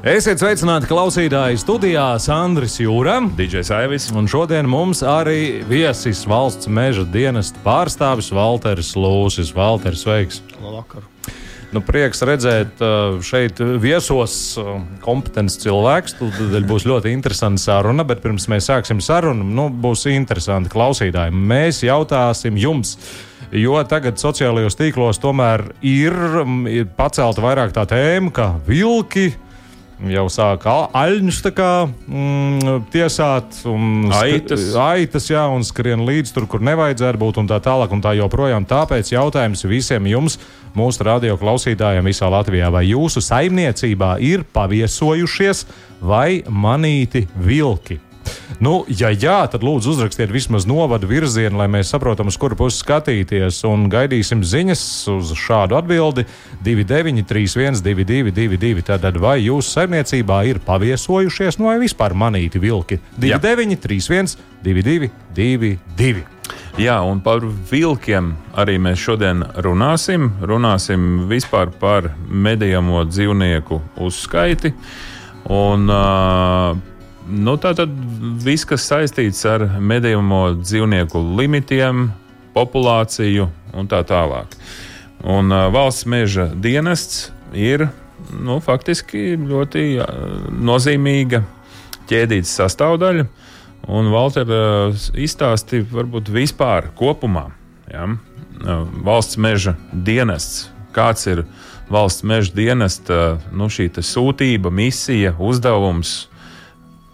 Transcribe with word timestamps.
Esiet 0.00 0.40
sveicināti 0.40 0.88
klausītāji 0.88 1.58
studijā 1.60 2.14
Sandris 2.24 2.78
Jūra. 2.80 3.18
DJs 3.36 3.68
Aivis. 3.76 4.06
Un 4.16 4.24
šodien 4.32 4.64
mums 4.64 5.02
arī 5.04 5.60
viesis 5.68 6.22
valsts 6.24 6.70
meža 6.72 7.02
dienesta 7.04 7.60
pārstāvis 7.60 8.30
Valteris 8.32 8.94
Lūsis. 8.96 9.50
Valteris, 9.52 10.06
sveiks! 10.06 10.38
Labvakar! 10.56 11.04
Nu, 11.76 11.82
prieks 11.84 12.24
redzēt 12.24 12.80
uh, 12.80 13.18
šeit 13.20 13.60
viesos 13.60 14.38
uh, 14.56 14.78
kompetents 15.04 15.58
cilvēks. 15.60 16.16
Tad 16.16 16.64
būs 16.70 16.88
ļoti 16.88 17.12
interesanta 17.12 17.60
saruna, 17.60 18.08
bet 18.08 18.24
pirms 18.24 18.48
mēs 18.48 18.70
sāksim 18.72 19.04
sarunu, 19.04 19.44
nu, 19.44 19.68
būs 19.68 20.06
interesanti 20.08 20.72
klausītāji. 20.72 21.36
Mēs 21.52 21.82
jautāsim 21.84 22.56
jums. 22.56 22.96
Jo 23.52 23.76
tagad 23.84 24.16
sociālajos 24.16 24.80
tīklos 24.80 25.20
tomēr 25.20 25.68
ir, 25.84 26.18
ir 26.72 26.88
pacelta 26.96 27.44
vairāk 27.44 27.76
tā 27.76 27.84
tēma, 27.92 28.32
ka 28.32 28.50
vilki 28.64 29.28
ir 29.28 29.38
jau 30.08 30.26
sāka 30.32 30.76
aļņus 30.96 31.40
kā, 31.56 31.72
mm, 31.88 32.86
tiesāt, 32.92 33.60
un 33.68 34.10
aitas. 34.16 34.72
aitas 34.74 35.28
jā, 35.30 35.44
un 35.52 35.64
skrien 35.66 36.04
līdz 36.06 36.32
tur, 36.32 36.46
kur 36.46 36.64
nevajadzētu 36.64 37.20
būt, 37.20 37.40
un 37.42 37.50
tā 37.50 37.60
tālāk, 37.60 37.92
un 37.92 38.02
tā 38.04 38.14
joprojām. 38.18 38.66
Tāpēc 38.66 39.12
jautājums 39.12 39.64
visiem 39.68 40.06
jums, 40.06 40.38
mūsu 40.74 41.04
radio 41.04 41.36
klausītājiem 41.40 42.06
visā 42.06 42.30
Latvijā, 42.30 42.70
vai 42.72 42.86
jūsu 42.88 43.20
saimniecībā 43.24 44.16
ir 44.20 44.46
paviesojušies 44.54 45.66
vai 46.00 46.42
manīti 46.48 47.26
vilki? 47.36 48.09
Nu, 48.60 48.82
ja 48.92 49.08
jā, 49.14 49.38
tad 49.48 49.64
lūdzu 49.64 49.94
uzrakstiet 49.94 50.32
vismaz 50.32 50.66
novadu 50.68 51.08
virzienu, 51.08 51.56
lai 51.60 51.68
mēs 51.72 51.92
saprotam, 51.94 52.28
uz 52.28 52.36
kuru 52.40 52.58
pusi 52.58 52.82
skatīties. 52.82 53.62
Un 53.68 53.86
gaidīsim 53.92 54.42
ziņas 54.44 54.82
uz 55.14 55.32
šādu 55.38 55.78
atbildi 55.78 56.26
2931, 56.66 57.80
2222. 57.84 58.84
Tātad 58.90 59.16
vai 59.22 59.38
jūsu 59.44 59.78
saimniecībā 59.78 60.42
ir 60.50 60.60
paviesojušies, 60.66 61.60
nu 61.60 61.70
vai 61.70 61.78
vispār 61.82 62.16
manīti 62.16 62.60
vilki? 62.60 63.00
2931, 63.16 64.36
2222. 64.66 66.26
Jā, 66.80 67.00
un 67.04 67.18
par 67.24 67.42
vilkiem 67.44 68.34
arī 68.58 68.76
mēs 68.82 69.00
šodien 69.02 69.42
runāsim. 69.64 70.30
Runāsim 70.40 71.26
vispār 71.30 71.72
par 71.80 72.12
medījamo 72.28 73.02
dzīvnieku 73.08 73.80
uzskaiti. 74.06 74.72
Un, 75.50 75.88
uh, 75.90 76.76
Nu, 77.30 77.54
tā 77.62 77.70
tad 77.78 77.92
viss, 78.42 78.66
kas 78.66 78.88
saistīts 78.90 79.44
ar 79.46 79.62
medījuma 79.78 80.56
dzīvnieku 80.58 81.20
limitiem, 81.38 82.08
populāciju 82.56 83.46
un 83.78 83.90
tā 83.90 84.00
tālāk. 84.06 84.56
Un 85.22 85.52
uh, 85.52 85.68
valsts 85.70 86.08
meža 86.10 86.48
dienests 86.50 87.28
ir 87.54 87.86
nu, 88.34 88.58
faktiski 88.64 89.36
ļoti 89.38 89.84
uh, 90.00 90.08
nozīmīga 90.50 91.44
ķēdītas 92.10 92.56
sastāvdaļa. 92.62 93.28
Un 93.94 94.10
Valter 94.12 94.50
uh, 94.50 95.06
izstāstīja 95.14 95.86
varbūt 95.92 96.32
vispār 96.34 96.90
kopumā. 96.98 97.46
Ja? 97.90 98.08
Valsts 99.06 99.38
meža 99.40 99.76
dienests, 99.92 100.66
kāds 100.92 101.24
ir 101.30 101.46
valsts 101.90 102.26
meža 102.26 102.52
dienesta 102.54 103.38
nu, 103.56 103.70
sūtība, 103.70 104.68
misija, 104.74 105.32
uzdevums 105.38 106.29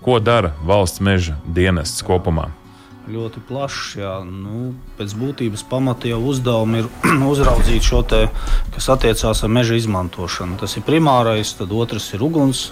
Ko 0.06 0.21
dara 0.22 0.53
valsts 0.62 1.00
meža 1.03 1.33
dienests 1.50 2.05
kopumā? 2.06 2.44
Ļoti 3.11 3.41
plašs. 3.49 3.97
Jā. 3.99 4.12
Nu, 4.22 4.69
pēc 4.94 5.17
būtības 5.19 5.65
pamata 5.67 6.06
jau 6.06 6.21
uzdevumi 6.31 6.84
ir 6.84 6.87
uzraudzīt 7.33 7.89
šo 7.89 8.05
te, 8.06 8.21
kas 8.77 8.87
attiecās 8.94 9.43
ar 9.43 9.50
meža 9.50 9.75
izmantošanu. 9.81 10.61
Tas 10.62 10.78
ir 10.78 10.87
primārais, 10.87 11.56
tad 11.59 11.75
otrs 11.75 12.06
ir 12.15 12.22
uguns 12.22 12.69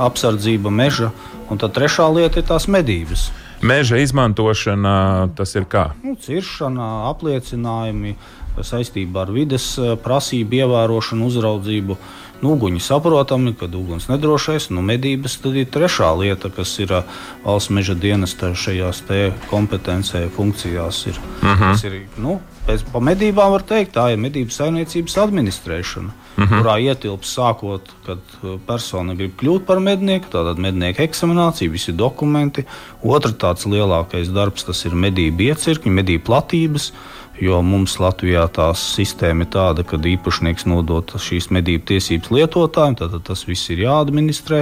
apsardzība 0.00 0.72
meža, 0.72 1.10
un 1.52 1.60
tad 1.60 1.76
trešā 1.76 2.08
lieta 2.08 2.40
ir 2.40 2.48
tās 2.48 2.70
medības. 2.72 3.26
Meža 3.60 4.00
izmantošana 4.00 4.96
tas 5.36 5.52
ir 5.60 5.68
kā? 5.68 5.90
Nu, 6.00 6.16
ciršana, 6.16 7.10
apliecinājumi 7.12 8.16
saistībā 8.64 9.26
ar 9.26 9.36
vides 9.36 9.74
prasību 10.00 10.62
ievērošanu, 10.62 11.28
uzraudzību. 11.28 12.00
Uh, 12.00 12.23
Nu, 12.44 12.58
uguņi 12.58 12.80
saprotami, 12.84 13.54
kad 13.56 13.72
uguns 13.72 14.04
nedrošais, 14.10 14.66
nu, 14.76 14.82
medības 14.84 15.38
tad 15.40 15.54
ir 15.56 15.68
trešā 15.72 16.10
lieta, 16.20 16.50
kas 16.52 16.74
ir 16.82 16.90
valsts 17.40 17.70
meža 17.72 17.94
dienesta 17.96 18.50
šajās 18.52 19.00
kompetencē, 19.48 20.26
funkcijās. 20.34 21.06
Ir, 21.08 21.20
uh 21.40 21.48
mhm. 21.48 21.62
-huh. 21.62 21.86
ir, 21.86 22.02
nu, 22.20 22.40
pēc 22.66 22.84
medībām 23.00 23.54
var 23.54 23.64
teikt, 23.64 23.94
tā 23.96 24.10
ir 24.12 24.20
medību 24.20 24.52
saimniecības 24.52 25.16
administrēšana. 25.24 26.10
Uh 26.10 26.44
mhm. 26.44 26.52
-huh. 26.52 26.60
kurā 26.60 26.76
ietilps 26.84 27.32
sākot, 27.38 27.88
kad 28.06 28.18
persona 28.66 29.14
grib 29.14 29.32
kļūt 29.40 29.64
par 29.64 29.80
mednieku, 29.80 30.26
tātad 30.28 30.58
mednieku 30.58 31.02
eksaminācija, 31.02 31.70
visi 31.70 31.92
dokumenti. 31.92 32.64
Otrs 33.02 33.34
tāds 33.40 33.64
lielākais 33.66 34.28
darbs 34.28 34.64
tas 34.64 34.84
ir 34.84 34.92
medību 34.92 35.48
iecirkņi, 35.48 35.90
medību 35.90 36.24
platības. 36.24 36.92
Jo 37.42 37.58
mums 37.66 37.96
Latvijā 37.98 38.44
tā 38.54 38.68
sistēma 38.78 39.42
ir 39.42 39.50
tāda, 39.50 39.82
ka 39.82 39.98
īpašnieks 39.98 40.68
nodod 40.70 41.16
šīs 41.18 41.50
medību 41.54 41.88
tiesības 41.90 42.30
lietotājiem, 42.30 42.94
tad 43.00 43.16
tas 43.26 43.42
viss 43.48 43.72
ir 43.74 43.82
jāadministrē, 43.88 44.60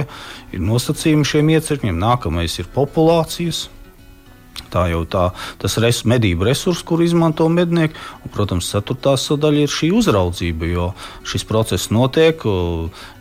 ir 0.55 0.65
nosacījumi 0.65 1.27
šiem 1.27 1.53
iecirkņiem. 1.53 2.01
Nākamais 2.01 2.57
ir 2.57 2.71
populācijas. 2.73 3.67
Tā 4.73 4.87
jau 4.89 5.03
tā, 5.05 5.27
tas 5.61 5.75
res, 5.81 6.01
medību 6.09 6.47
resurs, 6.47 6.81
kur 6.85 7.01
izmanto 7.05 7.45
mednieki. 7.49 7.93
Un, 8.25 8.33
protams, 8.33 8.71
ceturtā 8.73 9.13
sadaļa 9.21 9.67
ir 9.67 9.73
šī 9.73 9.91
uzraudzība, 9.93 10.69
jo 10.71 10.87
šis 11.29 11.45
process 11.49 11.91
notiek, 11.93 12.41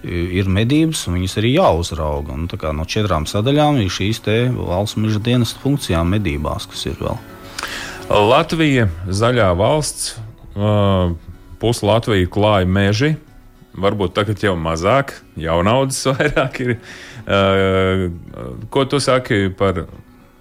ir 0.09 0.49
medības, 0.49 1.05
un 1.09 1.19
viņas 1.19 1.37
arī 1.43 1.53
jāuzrauga. 1.59 2.39
Un, 2.39 2.49
no 2.49 2.89
četrām 2.89 3.29
sadaļām 3.29 3.83
ir 3.85 3.93
šīs 3.93 4.25
valsts 4.57 4.97
meža 4.97 5.21
dienas 5.21 5.53
funkcijām 5.61 6.17
medībās, 6.17 6.69
kas 6.73 6.89
ir 6.89 6.97
vēl. 7.05 7.21
Latvija, 8.13 8.91
zaļā 9.09 9.47
valsts, 9.57 10.19
pusi 11.63 11.87
Latviju 11.87 12.29
klāja 12.33 12.69
meži. 12.69 13.15
Varbūt 13.73 14.13
tagad 14.13 14.43
jau 14.45 14.53
mazāk, 14.61 15.15
jaunaudzes 15.41 16.05
vairāk 16.13 16.61
ir. 16.61 16.75
Ko 18.69 18.85
tu 18.85 19.01
saki 19.01 19.49
par 19.57 19.87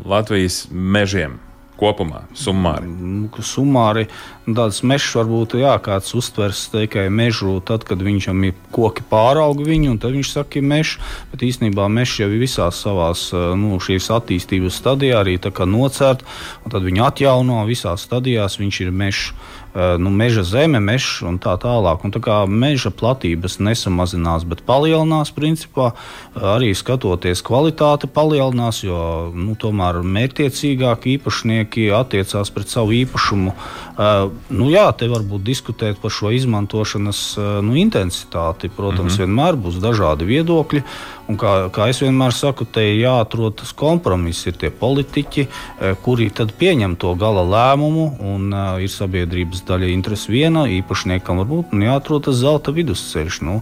Latvijas 0.04 0.66
mežiem? 0.72 1.40
Kopumā, 1.82 2.24
summāri? 2.38 2.88
Nu, 2.88 3.30
summāri 3.46 4.06
tāds 4.58 4.82
mežs 4.88 5.10
varbūt 5.18 5.58
jā, 5.62 5.74
kāds 5.84 6.14
uztvers 6.18 6.68
tikai 6.74 7.08
mežu, 7.14 7.58
tad, 7.66 7.86
kad 7.88 8.02
viņam 8.06 8.46
ir 8.48 8.56
koki 8.74 9.06
pārauga 9.10 9.66
viņu, 9.66 9.96
un 9.96 10.02
tad 10.02 10.16
viņš 10.16 10.34
saka, 10.36 10.54
ka 10.58 10.66
mežs. 10.66 10.98
Bet 11.34 11.46
īstenībā 11.48 11.88
mežs 11.92 12.20
jau 12.22 12.30
ir 12.30 12.42
visās 12.42 12.82
savās 12.86 13.28
nu, 13.34 13.76
attīstības 14.14 14.78
stadijā 14.82 15.22
arī 15.22 15.38
nocērt, 15.70 16.26
un 16.66 16.74
tad 16.74 16.86
viņi 16.86 17.06
atjauno 17.08 17.64
visās 17.70 18.06
stadijās, 18.08 18.60
viņš 18.62 18.82
ir 18.86 18.94
mežs. 18.94 19.32
Eh, 19.72 19.96
nu, 19.98 20.10
meža 20.12 20.44
zeme, 20.44 20.82
mežs 20.84 21.22
un 21.24 21.38
tā 21.40 21.54
tālāk. 21.56 22.04
Un 22.04 22.12
tā 22.12 22.20
kā 22.20 22.42
meža 22.44 22.92
platības 22.92 23.56
nesamazinās, 23.64 24.44
bet 24.44 24.66
palielinās, 24.68 25.32
principā 25.32 25.94
arī 26.36 26.74
skatoties 26.76 27.40
kvalitāte 27.40 28.10
palielinās, 28.12 28.82
jo 28.84 29.32
nu, 29.32 29.56
tomēr 29.56 30.02
mērķiecīgāk 30.04 31.08
īpašnieki 31.16 31.88
attiecās 31.96 32.52
pret 32.52 32.68
savu 32.68 32.98
īpašumu. 33.00 33.56
Uh, 34.02 34.32
nu, 34.52 34.68
jā, 34.74 34.90
te 34.98 35.08
var 35.08 35.24
būt 35.28 35.46
diskutēt 35.48 36.00
par 36.04 36.12
šo 36.12 36.34
izmantošanas 36.36 37.22
nu, 37.64 37.76
intensitāti. 37.80 38.68
Protams, 38.76 39.16
mm 39.16 39.16
-hmm. 39.16 39.24
vienmēr 39.24 39.56
būs 39.56 39.80
dažādi 39.80 40.28
viedokļi. 40.28 40.84
Un 41.32 41.38
kā, 41.40 41.52
kā 41.72 41.88
es 41.88 42.02
vienmēr 42.04 42.34
saku, 42.36 42.66
te 42.68 42.84
ir 42.90 42.98
jāatrod 43.06 43.56
tas 43.62 43.72
kompromiss. 43.78 44.44
Ir 44.50 44.58
tie 44.60 44.68
politiķi, 44.76 45.48
kuri 46.04 46.28
tad 46.36 46.52
pieņem 46.60 46.98
to 47.00 47.14
gala 47.20 47.46
lēmumu, 47.48 48.08
un 48.34 48.50
uh, 48.52 48.82
ir 48.84 48.92
sabiedrības 48.92 49.64
daļa 49.70 49.94
interese 49.94 50.34
viena, 50.34 50.66
īpašniekam 50.68 51.40
varbūt 51.40 51.76
jāatrod 51.88 52.28
tas 52.28 52.42
zelta 52.44 52.76
vidusceļš. 52.76 53.44
Nu, 53.48 53.62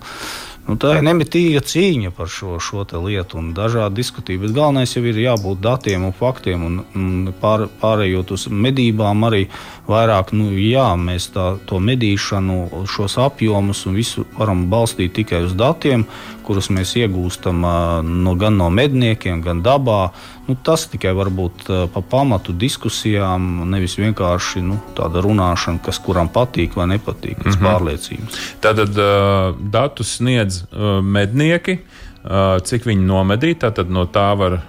Nu, 0.70 0.76
tā 0.78 0.92
ir 1.00 1.02
nemitīga 1.02 1.64
cīņa 1.66 2.12
par 2.14 2.28
šo, 2.30 2.60
šo 2.62 2.84
lietu 3.02 3.40
un 3.40 3.48
dažādi 3.58 4.04
diskutīvi. 4.04 4.44
Bet 4.44 4.52
galvenais 4.54 4.92
jau 4.94 5.02
ir 5.02 5.18
jābūt 5.18 5.64
datiem 5.66 6.04
un 6.06 6.14
faktiem. 6.14 6.66
Un, 6.68 6.76
un 6.94 7.32
pār, 7.42 7.66
pārējot 7.82 8.36
uz 8.36 8.46
medībām, 8.54 9.26
arī 9.26 9.48
vairāk, 9.90 10.30
nu, 10.38 10.52
jā, 10.54 10.92
mēs 10.94 11.32
tā, 11.34 11.48
to 11.66 11.82
medīšanu, 11.82 12.86
šos 12.86 13.18
apjomus 13.18 13.88
un 13.90 13.98
visu 13.98 14.28
varam 14.38 14.68
balstīt 14.70 15.16
tikai 15.18 15.42
uz 15.48 15.58
datiem, 15.58 16.06
kurus 16.50 16.72
mēs 16.74 16.96
iegūstam 16.98 17.62
no, 17.62 18.34
gan 18.40 18.58
no 18.58 18.72
medniekiem, 18.74 19.44
gan 19.46 19.62
dabā. 19.66 20.00
Nu, 20.48 20.56
tas 20.66 20.88
tikai 20.90 21.12
var 21.18 21.30
būt 21.34 21.68
pa 21.94 22.02
pamatu 22.02 22.56
diskusijām, 22.58 23.68
nevis 23.70 24.00
vienkārši 24.00 24.64
nu, 24.66 24.80
tāda 24.98 25.22
runāšana, 25.22 25.82
kas 25.86 26.02
kuram 26.02 26.32
patīk 26.34 26.74
vai 26.80 26.90
nepatīk, 26.96 27.38
pēc 27.44 27.54
mm 27.54 27.60
-hmm. 27.60 27.68
pārliecības. 27.68 28.42
Tātad 28.66 28.98
uh, 28.98 29.54
datus 29.78 30.16
sniedz 30.18 30.64
uh, 30.64 30.98
mednieki, 31.06 31.78
uh, 31.80 32.58
cik 32.66 32.90
viņi 32.90 33.06
nomedīja, 33.14 33.62
tātad 33.68 33.94
no 33.94 34.08
tā 34.10 34.34
var 34.38 34.62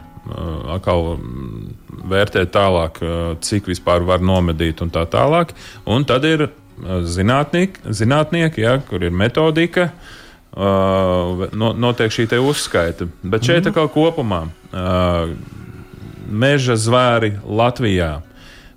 atkal 0.71 1.17
vērtēt 2.11 2.53
tālāk, 2.55 3.01
cik 3.41 3.67
vispār 3.67 4.05
var 4.07 4.21
nomedīt 4.21 4.83
un 4.85 4.91
tā 4.93 5.03
tālāk. 5.11 5.57
Un 5.87 6.05
tad 6.05 6.25
ir 6.25 6.51
zinātnieki, 6.87 7.81
zinātnieki 7.89 8.63
ja, 8.63 8.77
kur 8.79 9.03
ir 9.03 9.11
metodika. 9.11 9.89
Uh, 9.89 10.20
notiek 10.53 12.11
šī 12.13 12.27
uzskaita. 12.41 13.07
Bet 13.23 13.45
šeit 13.45 13.65
mm. 13.65 13.73
-hmm. 13.73 13.89
kopumā 13.89 14.43
uh, 14.43 15.31
meža 16.31 16.77
zvēri 16.77 17.39
Latvijā. 17.47 18.23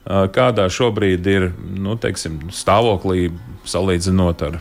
Uh, 0.05 0.27
kādā 0.27 0.69
šobrīd 0.69 1.27
ir 1.27 1.51
nu, 1.75 1.95
teiksim, 1.95 2.39
stāvoklī 2.51 3.31
salīdzinot 3.65 4.41
ar 4.41 4.59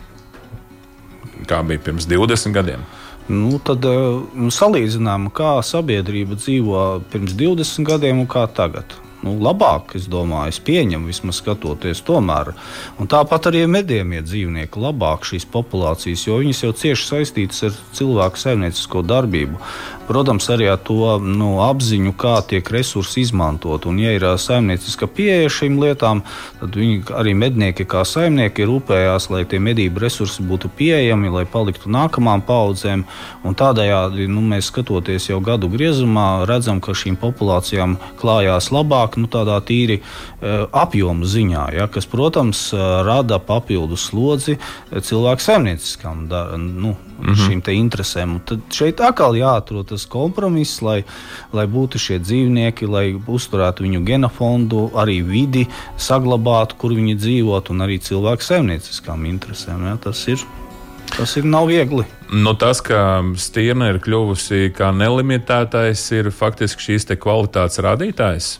kā 1.47 1.63
bija 1.67 1.79
pirms 1.79 2.07
20 2.07 2.51
gadiem? 2.51 2.79
Nu, 3.27 3.59
tad 3.59 3.85
uh, 3.85 4.23
salīdzinām, 4.49 5.29
kā 5.31 5.61
sabiedrība 5.61 6.35
dzīvo 6.35 7.03
pirms 7.11 7.33
20 7.33 7.83
gadiem 7.83 8.19
un 8.19 8.27
kā 8.27 8.47
tagad 8.47 9.02
nu, 9.23 9.37
labāk, 9.43 9.95
es 9.97 10.07
domāju, 10.11 10.53
es 10.53 10.59
pieņemu, 10.63 11.09
vismaz 11.09 11.39
skatoties 11.41 12.03
tomēr. 12.07 12.53
Un 12.99 13.09
tāpat 13.11 13.49
arī 13.51 13.63
medījumie 13.71 14.21
dzīvnieki 14.25 14.83
labāk 14.83 15.27
šīs 15.29 15.47
populācijas, 15.53 16.27
jo 16.27 16.39
viņas 16.41 16.63
jau 16.65 16.73
cieši 16.83 17.09
saistītas 17.09 17.63
ar 17.69 17.77
cilvēku 17.97 18.41
saimniecisko 18.43 19.03
darbību. 19.07 19.59
Protams, 20.03 20.49
arī 20.51 20.67
ar 20.67 20.81
to 20.83 21.15
nu, 21.23 21.61
apziņu, 21.63 22.11
kā 22.19 22.35
tiek 22.47 22.67
resursi 22.75 23.21
izmantot. 23.23 23.85
Un, 23.87 24.01
ja 24.03 24.11
ir 24.11 24.25
saimnieciska 24.39 25.07
pieeja 25.07 25.51
šīm 25.53 25.77
lietām, 25.79 26.25
tad 26.59 26.75
viņi 26.75 27.13
arī 27.15 27.35
mednieki, 27.39 27.85
kā 27.87 28.03
saimnieki, 28.07 28.67
rūpējās, 28.67 29.29
lai 29.31 29.45
tie 29.47 29.61
medību 29.63 30.03
resursi 30.03 30.43
būtu 30.43 30.71
pieejami, 30.75 31.31
lai 31.31 31.45
paliktu 31.47 31.91
nākamām 31.93 32.43
paudzēm. 32.43 33.05
Un 33.47 33.55
tādējādi 33.59 34.27
nu, 34.27 34.43
mēs 34.43 34.67
skatoties 34.73 35.29
jau 35.29 35.39
gadu 35.43 35.71
griezumā, 35.71 36.43
redzam, 36.49 36.83
ka 36.83 36.95
šīm 36.97 37.15
populācijām 37.21 37.95
klājās 38.19 38.73
labāk, 38.75 39.12
nu, 39.17 39.29
tādā 39.31 39.59
tīri 39.65 39.99
uh, 40.01 40.65
apjomu 40.71 41.25
ziņā, 41.29 41.67
ja, 41.77 41.87
kas, 41.91 42.07
protams, 42.09 42.65
rada 43.05 43.39
papildu 43.39 43.97
slodzi 43.99 44.57
cilvēku 44.91 45.43
saimnieciskām 45.43 46.25
nu, 46.27 46.95
mm 47.19 47.33
-hmm. 47.33 47.73
interesēm. 47.73 48.35
Un 48.35 48.39
tad 48.45 48.59
šeit 48.69 49.01
atkal 49.01 49.35
jāatrod 49.35 49.87
tas 49.89 50.05
kompromiss, 50.05 50.81
lai, 50.81 51.03
lai 51.53 51.65
būtu 51.67 51.97
šie 51.97 52.19
dzīvnieki, 52.19 52.87
lai 52.87 53.15
uzturētu 53.27 53.83
viņu 53.83 54.03
genofondu, 54.05 54.91
arī 54.95 55.21
vidi 55.23 55.67
saglabātu, 55.97 56.75
kur 56.77 56.91
viņi 56.91 57.15
dzīvot, 57.15 57.69
un 57.69 57.81
arī 57.81 57.99
cilvēku 57.99 58.43
saimnieciskām 58.43 59.25
interesēm. 59.25 59.85
Ja, 59.85 59.97
tas 59.97 60.27
ir. 60.27 60.39
Tas 61.17 61.35
ir 61.37 61.45
nav 61.45 61.67
viegli. 61.67 62.05
Nu, 62.31 62.55
tas, 62.57 62.81
ka 62.81 63.21
stirna 63.37 63.91
ir 63.91 63.99
kļuvusi 64.01 64.71
kā 64.73 64.89
nelimitētais, 64.97 66.11
ir 66.11 66.31
faktiski 66.33 66.81
šīs 66.81 67.05
kvalitātes 67.21 67.77
rādītājs. 67.77 68.59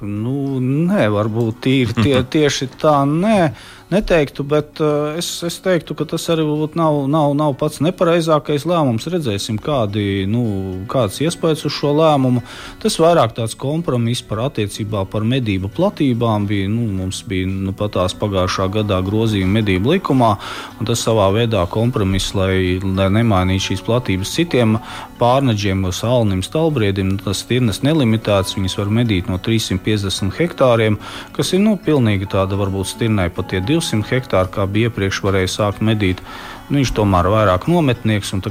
Nu, 0.00 0.56
nē, 0.64 1.10
varbūt 1.12 1.60
tīri 1.66 1.96
tie, 2.00 2.14
tieši 2.24 2.70
tā. 2.80 3.02
Nē 3.04 3.52
neteiktu, 3.90 4.44
bet 4.46 4.80
uh, 4.80 5.16
es, 5.18 5.28
es 5.46 5.58
teiktu, 5.62 5.96
ka 5.98 6.06
tas 6.12 6.24
arī 6.32 6.44
nav, 6.78 7.00
nav, 7.10 7.32
nav 7.36 7.56
pats 7.58 7.80
nepareizākais 7.82 8.64
lēmums. 8.68 9.08
Redzēsim, 9.10 9.58
kādi, 9.62 10.24
nu, 10.30 10.42
kāds 10.90 11.18
iespējas 11.24 11.66
uz 11.66 11.74
šo 11.74 11.92
lēmumu. 11.98 12.42
Tas 12.82 12.98
vairāk 13.02 13.34
tāds 13.36 13.56
kompromiss 13.58 14.22
par 14.26 14.44
attiecībā 14.46 15.02
par 15.10 15.26
medību 15.26 15.72
platībām 15.74 16.46
bija. 16.50 16.68
Nu, 16.70 16.86
mums 17.00 17.24
bija 17.26 17.48
nu, 17.50 17.74
pat 17.76 17.96
tās 17.98 18.14
pagājušā 18.18 18.68
gadā 18.78 19.00
grozījumi 19.06 19.58
medību 19.58 19.96
likumā, 19.96 20.30
un 20.78 20.88
tas 20.88 21.02
savā 21.02 21.26
veidā 21.34 21.64
kompromiss, 21.70 22.34
lai, 22.38 22.78
lai 22.84 23.10
nemainītu 23.18 23.70
šīs 23.70 23.84
platības 23.86 24.36
citiem 24.38 24.78
pārneģiem, 25.18 25.82
salnim, 25.96 26.44
stalbriedim. 26.46 27.16
Tas 27.24 27.42
tirnes 27.48 27.82
nelimitēts, 27.82 28.54
viņas 28.56 28.78
var 28.78 28.94
medīt 29.00 29.28
no 29.30 29.40
350 29.42 30.38
hektāriem, 30.38 31.00
kas 31.36 31.52
ir 31.56 31.64
nu, 31.66 31.74
pilnīgi 31.80 32.30
tāda 32.30 32.58
varbūt 32.60 32.94
stirnai 32.94 33.28
pat 33.34 33.50
tie 33.50 33.58
200. 33.60 33.79
200 33.80 34.06
hektāru, 34.12 34.52
kā 34.54 34.66
bija 34.70 34.90
iepriekš, 34.90 35.22
varēja 35.26 35.52
sākt 35.56 35.84
medīt. 35.84 36.22
Nu, 36.70 36.78
viņš 36.78 36.92
tomēr 36.94 37.26
ir 37.26 37.34
vairāk 37.34 37.66
nometnieks 37.66 38.30
un 38.36 38.44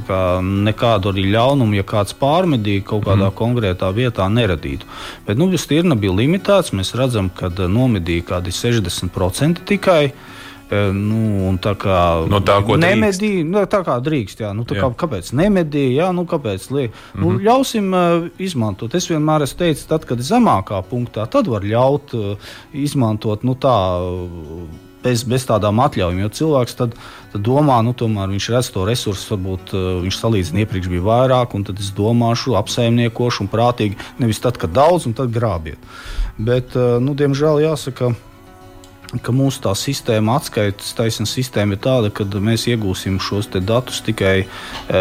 nekādu 0.66 1.08
arī 1.14 1.24
ļaunumu, 1.32 1.78
ja 1.78 1.86
kāds 1.88 2.12
pārmedīja 2.20 2.84
kaut 2.90 3.06
kādā 3.06 3.30
mm. 3.30 3.36
konkrētā 3.38 3.88
vietā, 3.96 4.26
neradītu. 4.28 4.88
Bet 5.24 5.40
nu, 5.40 5.48
stirna 5.56 5.96
bija 5.96 6.18
limitēts. 6.18 6.74
Mēs 6.76 6.92
redzam, 7.00 7.30
ka 7.32 7.48
nomedīja 7.48 8.26
kādi 8.34 8.52
60% 8.52 9.64
tikai. 9.70 10.02
E, 10.70 10.82
nu, 10.94 11.54
tā 11.58 11.72
kā 11.80 11.96
no 12.30 12.38
tā, 12.46 12.60
nemedīja, 12.62 13.46
nu, 13.48 13.62
tā 13.66 13.80
kā 13.86 13.96
drīkst, 14.04 14.44
jā, 14.44 14.52
nu, 14.54 14.62
tā 14.68 14.76
jā. 14.76 14.84
Kā, 14.84 14.92
kāpēc 15.02 15.32
nemedīja, 15.40 16.04
jā, 16.04 16.10
nu, 16.14 16.26
kāpēc 16.30 16.68
liek. 16.70 16.92
Mm 16.92 16.94
-hmm. 16.94 17.24
nu, 17.24 17.30
mhm. 17.30 17.40
ļausim 17.48 17.88
uh, 17.94 18.28
izmantot. 18.38 18.94
Es 18.94 19.10
vienmēr 19.10 19.42
esmu 19.48 19.58
teicis, 19.58 19.88
tad, 19.88 20.04
kad 20.04 20.18
ir 20.18 20.28
zemākā 20.28 20.82
punktā, 20.90 21.26
tad 21.26 21.48
var 21.48 21.62
ļaut 21.62 22.14
uh, 22.14 22.36
izmantot 22.72 23.42
nu, 23.42 23.54
tā. 23.54 23.80
Uh, 23.98 24.89
bez, 25.04 25.24
bez 25.28 25.46
tādām 25.48 25.80
atļaujām. 25.84 26.20
Jo 26.22 26.30
cilvēks 26.40 26.78
tad, 26.78 26.96
tad 27.32 27.44
domā, 27.46 27.80
nu, 27.86 27.94
tomēr 27.96 28.30
viņš 28.32 28.48
redz 28.54 28.70
to 28.74 28.86
resursu, 28.88 29.34
varbūt 29.34 29.74
uh, 29.74 29.90
viņš 30.04 30.20
salīdzina 30.20 30.64
iepriekš 30.64 30.90
bija 30.92 31.06
vairāk, 31.08 31.56
un 31.56 31.66
tad 31.68 31.82
es 31.82 31.92
domāšu, 31.96 32.56
apsaimniekošu 32.60 33.44
un 33.44 33.52
prātīgi. 33.52 34.00
Nevis 34.22 34.42
tad, 34.42 34.60
kad 34.60 34.74
daudz, 34.76 35.08
un 35.10 35.16
tad 35.18 35.32
grābiet. 35.34 35.80
Bet, 36.38 36.76
uh, 36.76 36.98
nu, 37.02 37.16
diemžēl 37.18 37.64
jāsaka. 37.66 38.14
Ka 39.10 39.32
mūsu 39.34 39.58
tā 39.64 39.72
sistēma, 39.74 40.36
atskaites 40.38 40.92
taisnība 40.94 41.26
sistēma 41.26 41.74
ir 41.74 41.80
tāda, 41.82 42.12
ka 42.14 42.22
mēs 42.30 42.68
iegūsim 42.70 43.16
šos 43.18 43.48
datus 43.50 44.04
tikai 44.06 44.36
e, 44.44 45.00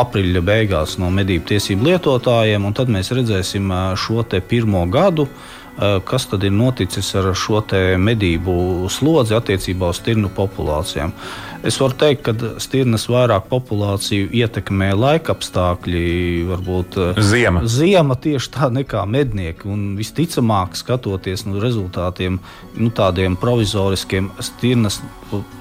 aprīļa 0.00 0.40
beigās 0.40 0.94
no 0.96 1.10
medību 1.12 1.50
tiesību 1.50 1.84
lietotājiem, 1.90 2.64
un 2.64 2.72
tad 2.72 2.88
mēs 2.88 3.12
redzēsim 3.12 3.68
šo 4.00 4.24
pirmo 4.48 4.86
gadu, 4.88 5.28
e, 5.28 5.61
Eh, 5.61 5.61
kas 6.04 6.26
tad 6.28 6.44
ir 6.44 6.52
noticis 6.52 7.14
ar 7.16 7.30
šo 7.34 7.62
medību 7.98 8.88
slodzi 8.92 9.34
attiecībā 9.38 9.88
uz 9.92 10.02
stirnu 10.02 10.28
populācijām. 10.36 11.14
Es 11.62 11.76
varu 11.78 11.94
teikt, 11.94 12.24
ka 12.26 12.50
stirnas 12.62 13.04
vairāk 13.06 13.44
populāciju 13.46 14.32
ietekmē 14.34 14.88
laika 14.98 15.36
apstākļi, 15.36 16.02
varbūt 16.48 16.98
eh, 16.98 17.20
ziema. 17.22 17.62
ziema 17.70 18.16
tieši 18.18 18.50
tā 18.56 18.70
nekā 18.74 19.04
mednieki. 19.06 19.68
Un 19.70 19.92
visticamāk, 19.98 20.74
skatoties 20.78 21.46
no 21.46 21.62
rezultātiem, 21.62 22.40
nu, 22.74 22.90
tādiem 22.90 23.38
provizoriskiem, 23.38 24.32
stirnas 24.42 24.98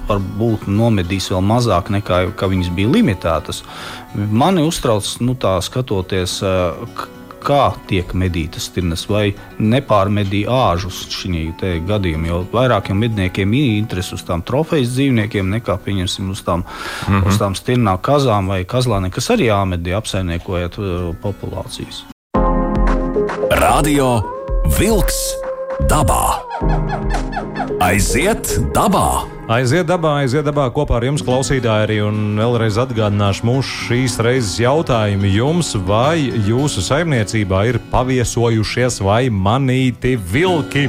varbūt 0.10 0.66
nomedīs 0.66 1.30
vēl 1.32 1.46
mazāk 1.46 1.94
nekā 1.94 2.24
viņas 2.42 2.74
bija 2.76 2.96
limitētas. 2.98 3.62
Mani 4.18 4.66
uztrauc, 4.66 5.06
nu, 5.22 5.38
tā 5.38 5.60
skatoties, 5.62 6.40
eh, 6.42 7.08
kā 7.44 7.72
tiek 7.90 8.14
medītas 8.18 8.70
stirnas, 8.70 9.08
vai 9.10 9.32
nepārmedīja 9.60 10.52
āžus 10.72 11.04
šī 11.12 11.52
gadījumā. 11.88 12.30
Jo 12.32 12.42
vairākiem 12.54 13.02
medniekiem 13.02 13.54
ir 13.58 13.78
interese 13.80 14.16
uz 14.18 14.26
tām 14.28 14.46
trofejas 14.46 14.94
dzīvniekiem 14.96 15.52
nekā 15.58 15.78
uz 16.32 16.44
tām, 16.46 16.64
mm 16.64 17.14
-hmm. 17.14 17.28
uz 17.28 17.38
tām 17.42 17.56
stirnām, 17.56 17.98
kazām 18.02 18.48
vai 18.48 18.64
kazlāniem, 18.64 19.12
kas 19.12 19.30
arī 19.30 19.50
jāmedī 19.50 19.96
apsaimniekojot 19.98 20.78
uh, 20.78 21.16
populācijas. 21.22 22.06
Radio 23.52 24.22
Vilks 24.78 25.36
dabā! 25.90 27.41
Aiziet 27.82 28.46
dabā! 28.76 29.24
Aiziet 29.50 29.88
dabā, 29.90 30.12
aiziet 30.22 30.46
dabā 30.46 30.68
kopā 30.70 31.00
ar 31.00 31.06
jums, 31.08 31.24
klausītāji, 31.26 31.86
arī 31.88 31.96
un 32.06 32.38
vēlreiz 32.38 32.78
atgādināšu 32.78 33.48
mūsu 33.48 33.88
šīs 33.88 34.20
reizes 34.22 34.60
jautājumu 34.62 35.32
jums, 35.34 35.72
vai 35.88 36.28
jūsu 36.46 36.84
saimniecībā 36.86 37.64
ir 37.72 37.80
paviesojušies 37.90 39.02
vai 39.02 39.32
manīti 39.34 40.14
vilki. 40.14 40.86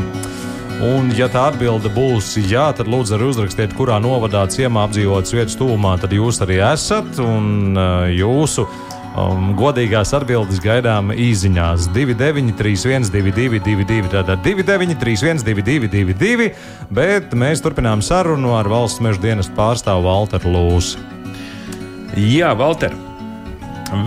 Un, 0.85 1.09
ja 1.17 1.31
tā 1.33 1.47
atbilde 1.55 1.89
būs 1.97 2.35
jā, 2.45 2.69
tad 2.77 2.93
lūdzu 2.93 3.17
arī 3.17 3.31
uzrakstiet, 3.33 3.73
kurā 3.79 3.97
novadā 4.03 4.45
ciemā 4.53 4.85
apdzīvotas 4.85 5.33
vietas 5.33 5.57
tuvumā, 5.57 5.97
tad 6.03 6.13
jūs 6.13 6.45
arī 6.45 6.61
esat 6.75 7.23
un 7.25 7.73
uh, 7.73 8.11
jūsu 8.13 8.69
Um, 9.13 9.51
godīgās 9.53 10.15
atbildes 10.17 10.57
gaidām 10.65 11.11
īsiņās 11.13 11.91
2931, 11.93 13.11
222, 13.13 14.09
tātad 14.09 14.41
293, 14.41 15.43
222, 15.45 16.47
bet 16.89 17.35
mēs 17.37 17.61
turpinām 17.61 18.01
sarunu 18.01 18.55
ar 18.57 18.71
valsts 18.73 19.03
meža 19.05 19.21
dienas 19.21 19.53
pārstāvu 19.53 20.07
Walteru 20.09 20.55
Lūsu. 20.55 21.03
Jā, 22.17 22.55
Valter. 22.57 22.97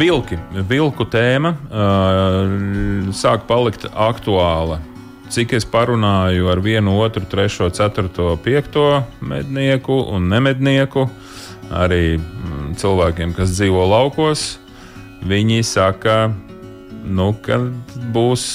Vilki, 0.02 0.40
vilku 0.66 1.06
tēma 1.06 1.54
uh, 1.54 3.14
sāk 3.14 3.46
palikt 3.46 3.86
aktuāla. 3.94 4.82
Cik 5.30 5.54
es 5.60 5.70
parunāju 5.70 6.50
ar 6.50 6.66
vienu, 6.66 6.98
otru, 7.06 7.22
trešo, 7.30 7.70
ceturto, 7.70 8.34
piekto 8.42 9.04
mednieku 9.22 10.02
un 10.18 10.26
nemednieku, 10.34 11.06
arī 11.70 12.18
mm, 12.18 12.78
cilvēkiem, 12.82 13.38
kas 13.38 13.54
dzīvo 13.54 13.86
laukos, 13.94 14.56
viņi 15.26 15.64
saka, 15.66 16.30
nu, 17.06 17.32
ka 17.46 17.60
būs 18.16 18.46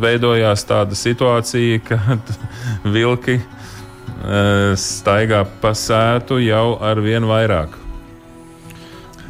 veidojās 0.00 0.64
tāda 0.68 0.96
situācija, 0.98 1.80
ka 1.84 2.18
vilki 2.96 3.38
uh, 3.40 4.74
staigā 4.78 5.44
pa 5.62 5.74
sētu 5.76 6.40
jau 6.44 6.76
ar 6.82 7.02
vien 7.04 7.26
vairāk. 7.28 7.80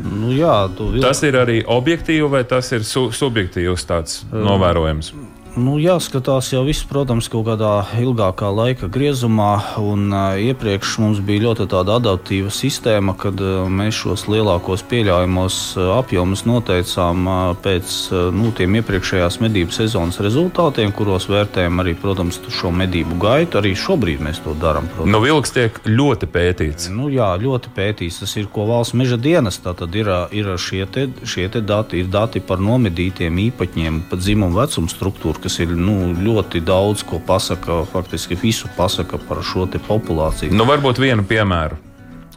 Nu, 0.05 0.33
jā, 0.35 0.67
vil... 0.79 0.99
Tas 1.05 1.23
ir 1.23 1.39
arī 1.39 1.61
objektīvi, 1.71 2.27
vai 2.29 2.43
tas 2.49 2.73
ir 2.75 2.83
su 2.87 3.07
subjektīvs 3.15 3.87
tāds 3.87 4.25
novērojums? 4.33 5.13
Nu, 5.55 5.77
jāskatās 5.79 6.49
jau 6.51 6.65
viss, 6.67 6.83
protams, 6.83 7.29
kaut 7.31 7.45
kādā 7.47 7.85
ilgākā 8.03 8.49
laika 8.51 8.89
griezumā. 8.91 9.53
Un, 9.79 10.09
uh, 10.11 10.35
iepriekš 10.35 10.97
mums 10.99 11.21
bija 11.23 11.45
ļoti 11.45 11.69
tāda 11.71 12.01
adaptīva 12.01 12.51
sistēma, 12.51 13.15
kad 13.15 13.39
uh, 13.39 13.69
mēs 13.71 14.01
šos 14.01 14.25
lielākos 14.27 14.83
pieļaujamos 14.91 15.59
uh, 15.79 15.93
apjomus 16.01 16.43
noteicām 16.51 17.29
uh, 17.31 17.37
pēc 17.63 17.93
uh, 18.11 18.25
nu, 18.35 18.51
tiem 18.51 18.81
iepriekšējās 18.81 19.39
medību 19.45 19.77
sezonas 19.77 20.19
rezultātiem, 20.27 20.91
kuros 20.91 21.29
vērtējam 21.31 21.85
arī, 21.85 21.95
protams, 22.03 22.41
šo 22.51 22.73
medību 22.75 23.21
gaitu. 23.23 23.63
Arī 23.63 23.77
šobrīd 23.79 24.27
mēs 24.27 24.43
to 24.43 24.57
darām. 24.59 24.91
Nu, 25.07 25.23
vilks 25.23 25.55
tiek 25.55 25.79
ļoti 25.87 26.31
pētīts. 26.35 26.91
Nu, 26.91 27.07
jā, 27.15 27.31
ļoti 27.39 27.71
pētīts. 27.79 28.19
Tas 28.25 28.35
ir 28.43 28.51
ko 28.51 28.67
valsts 28.73 28.99
meža 28.99 29.21
dienas. 29.23 29.63
Tad 29.63 29.87
ir, 29.95 30.11
ir 30.35 30.51
šie, 30.59 30.83
te, 30.91 31.07
šie 31.23 31.47
te 31.47 31.63
dati, 31.63 32.03
ir 32.03 32.11
dati 32.11 32.43
par 32.43 32.59
nomedītiem 32.59 33.39
īpaņiem, 33.47 34.03
pat 34.11 34.27
dzimumu 34.27 34.59
vecumu 34.59 34.91
struktūru 34.91 35.44
kas 35.45 35.61
ir 35.61 35.73
nu, 35.77 36.15
ļoti 36.17 36.63
daudz 36.65 37.05
ko 37.05 37.21
pasaka, 37.21 37.83
faktiski 37.93 38.39
visu 38.41 38.71
pasaka 38.77 39.21
par 39.29 39.43
šo 39.45 39.67
populāciju. 39.89 40.55
Nu, 40.57 40.65
varbūt 40.65 41.03
vienu 41.03 41.25
piemēru. 41.29 41.77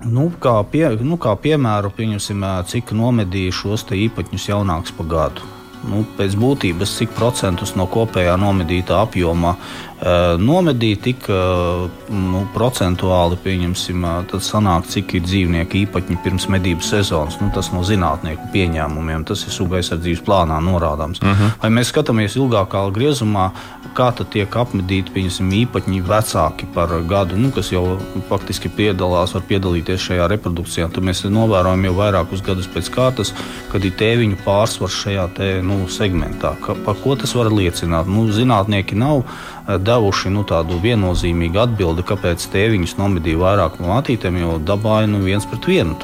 Nu, 0.06 0.28
kā, 0.40 0.60
pie, 0.70 0.90
nu, 1.02 1.18
kā 1.18 1.34
piemēru, 1.42 1.90
pieņemsim, 1.96 2.44
cik 2.70 2.92
nomedīja 2.94 3.56
šos 3.64 3.88
īpaņus 3.90 4.50
jaunākus 4.52 4.94
pa 4.94 5.08
gadu. 5.08 5.57
Nu, 5.88 6.04
pēc 6.18 6.36
būtības, 6.36 6.98
cik 7.00 7.14
procentus 7.16 7.76
no 7.80 7.88
kopējā 7.88 8.36
nomedītā 8.40 9.02
apjoma 9.06 9.56
Eh, 9.98 10.36
nomedīt 10.38 11.00
tik 11.08 11.24
eh, 11.34 11.86
nu, 12.14 12.44
procentuāli, 12.54 13.40
pieņemsim, 13.42 14.04
eh, 14.06 14.18
tad 14.30 14.44
sanāk, 14.46 14.86
cik 14.94 15.16
ir 15.18 15.24
dzīvnieku 15.26 15.80
īpaņi 15.80 16.18
pirms 16.22 16.46
medību 16.54 16.86
sezonas. 16.86 17.40
Nu, 17.42 17.50
tas 17.56 17.72
no 17.74 17.82
zinātnieku 17.82 18.46
pieņēmumiem, 18.54 19.26
tas 19.26 19.42
ir 19.48 19.56
suga 19.56 19.80
aizsardzības 19.80 20.22
plānā 20.28 20.60
norādāms. 20.62 21.24
Uh 21.24 21.34
-huh. 21.34 21.56
Vai 21.64 21.72
mēs 21.74 21.90
skatāmies 21.90 22.38
ilgākā 22.38 22.84
griezumā, 22.94 23.50
kā 23.98 24.12
tiek 24.18 24.54
apmedīti 24.62 25.14
pieņemsim, 25.16 25.50
īpaņi 25.64 26.04
vecāki 26.06 26.70
par 26.76 26.94
gadu, 27.10 27.38
nu, 27.40 27.50
kas 27.56 27.72
jau 27.74 27.98
faktiski 28.30 28.70
piedalās, 28.74 29.34
var 29.36 29.46
piedalīties 29.50 30.06
šajā 30.10 30.28
reprodukcijā. 30.34 30.90
Tad 30.94 31.06
mēs 31.08 31.24
novērojam 31.26 31.88
jau 31.90 31.96
vairākus 31.98 32.44
gadus 32.46 32.70
pēc 32.74 32.92
kārtas, 32.94 33.34
kad 33.72 33.86
ir 33.86 33.96
tēviņu 33.98 34.40
pārsvars 34.46 35.02
šajā 35.04 35.28
te, 35.38 35.52
nu, 35.66 35.84
segmentā. 35.92 36.54
Ka, 36.64 36.78
par 36.86 37.00
ko 37.04 37.18
tas 37.20 37.34
var 37.38 37.50
liecināt? 37.54 38.10
Nu, 38.12 38.28
zinātnieki 38.34 38.98
nav 38.98 39.26
devuši 39.68 40.32
nu, 40.32 40.46
tādu 40.48 40.78
viennozīmīgu 40.84 41.60
atbildi, 41.66 42.06
kāpēc 42.08 42.46
tēviņus 42.54 42.96
nomedīja 43.02 43.42
vairāk 43.42 43.82
no 43.82 43.92
matītēm, 43.92 44.38
jo 44.40 44.58
dabā 44.64 45.02
ir 45.04 45.12
nu, 45.12 45.24
viens 45.26 45.48
pret 45.50 45.68
vienu 45.68 45.98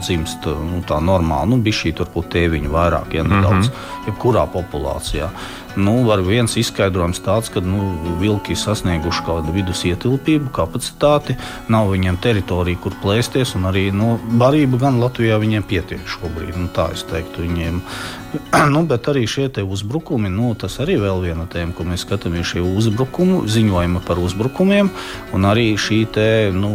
dzimst 0.00 0.46
nu, 0.46 0.80
tā 0.88 1.00
normāli. 1.04 1.50
Nu, 1.52 1.60
bija 1.64 1.82
šī 1.82 1.94
turbūt 1.98 2.30
tēviņu 2.32 2.72
vairāk, 2.72 3.18
ja 3.18 3.26
nedaudz, 3.26 3.68
mm 3.68 3.74
-hmm. 3.74 4.06
jebkurā 4.08 4.46
populācijā. 4.54 5.28
Nu, 5.78 6.00
var 6.02 6.22
viens 6.26 6.56
izskaidrojums 6.58 7.20
tāds, 7.22 7.50
ka 7.52 7.62
nu, 7.62 7.92
vilki 8.18 8.56
ir 8.56 8.58
sasnieguši 8.58 9.22
kādu 9.26 9.52
vidus 9.54 9.84
ietilpību, 9.86 10.50
kapacitāti, 10.54 11.36
nav 11.70 11.92
viņiem 11.92 12.18
teritorija, 12.22 12.80
kur 12.82 12.96
plēsties, 13.02 13.54
un 13.58 13.68
arī 13.70 13.86
nu, 13.94 14.16
barība 14.40 14.80
gan 14.82 14.98
Latvijā 15.02 15.38
viņiem 15.38 15.66
pietiek 15.70 16.02
šobrīd. 16.10 16.56
Nu, 16.58 16.66
tā 16.74 16.88
es 16.96 17.04
teiktu, 17.06 17.44
viņiem. 17.46 17.78
nu, 18.74 18.82
bet 18.90 19.06
arī 19.12 19.22
šie 19.30 19.46
uzbrukumi, 19.62 20.32
nu, 20.32 20.50
tas 20.58 20.80
arī 20.82 20.98
ir 20.98 21.04
vēl 21.04 21.22
viena 21.28 21.46
tēma, 21.50 21.74
ko 21.76 21.86
mēs 21.86 22.02
skatāmies. 22.06 22.50
Šie 22.50 22.64
uzbrukumi, 22.66 23.44
ziņojumi 23.50 24.02
par 24.08 24.18
uzbrukumiem, 24.18 24.90
un 25.36 25.46
arī 25.46 25.68
šī 25.78 26.00
te, 26.10 26.28
nu, 26.54 26.72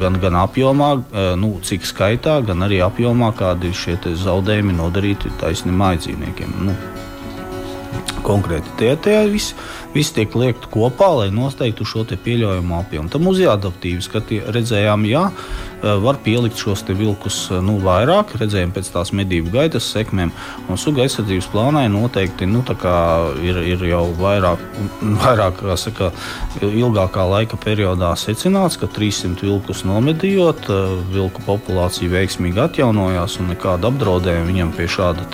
gan, 0.00 0.20
gan 0.20 0.36
apjomā, 0.44 0.92
e, 0.96 1.26
nu, 1.40 1.54
cik 1.64 1.88
skaitā, 1.88 2.42
gan 2.44 2.68
arī 2.68 2.82
apjomā, 2.84 3.32
kādi 3.36 3.72
šie 3.72 3.96
zaudējumi 4.04 4.76
nodarīti 4.76 5.32
taisnība 5.40 5.86
mājdzīvniekiem. 5.86 6.56
Nu, 6.68 6.76
konkrēti 8.26 8.72
tie, 8.80 8.92
tie 9.00 9.18
visi, 9.30 9.56
visi 9.96 10.14
tiek 10.18 10.36
liekti 10.36 10.70
kopā, 10.72 11.08
lai 11.20 11.30
noteiktu 11.34 11.86
šo 11.88 12.04
pieļaujamo 12.06 12.82
apjomu. 12.82 13.10
Tam 13.12 13.26
uz 13.30 13.40
jāadaptīvi 13.42 14.04
skatījām, 14.04 14.52
redzējām, 14.54 15.08
jā, 15.10 15.24
Eh, 15.86 15.94
var 16.02 16.16
pielikt 16.24 16.58
šos 16.58 16.82
vilkus 16.88 17.36
eh, 17.52 17.60
nu, 17.62 17.76
vairāk, 17.84 18.32
redzējām 18.40 18.72
pēc 18.74 18.88
tās 18.94 19.12
medību 19.14 19.52
gaitas 19.54 19.86
sekmēm. 19.92 20.32
Un 20.72 20.80
suga 20.80 21.04
aizsardzības 21.04 21.46
plānā 21.52 21.84
noteikti 21.92 22.48
nu, 22.48 22.62
ir, 23.44 23.60
ir 23.60 23.84
jau 23.84 24.02
vairāk, 24.18 24.62
vairāk 25.22 25.62
saka, 25.78 26.10
ilgākā 26.64 27.26
laika 27.28 27.60
periodā 27.60 28.14
secināts, 28.18 28.78
ka 28.80 28.88
300 28.88 29.46
vilkus 29.46 29.84
nomedījot, 29.86 30.66
eh, 30.72 30.96
vilku 31.12 31.44
populācija 31.46 32.10
veiksmīgi 32.10 32.64
atjaunojās 32.64 33.38
un 33.38 33.52
nekāda 33.52 33.92
apdraudējuma 33.92 34.50
viņam 34.50 34.72
pie 34.74 34.88
šāda 34.90 35.28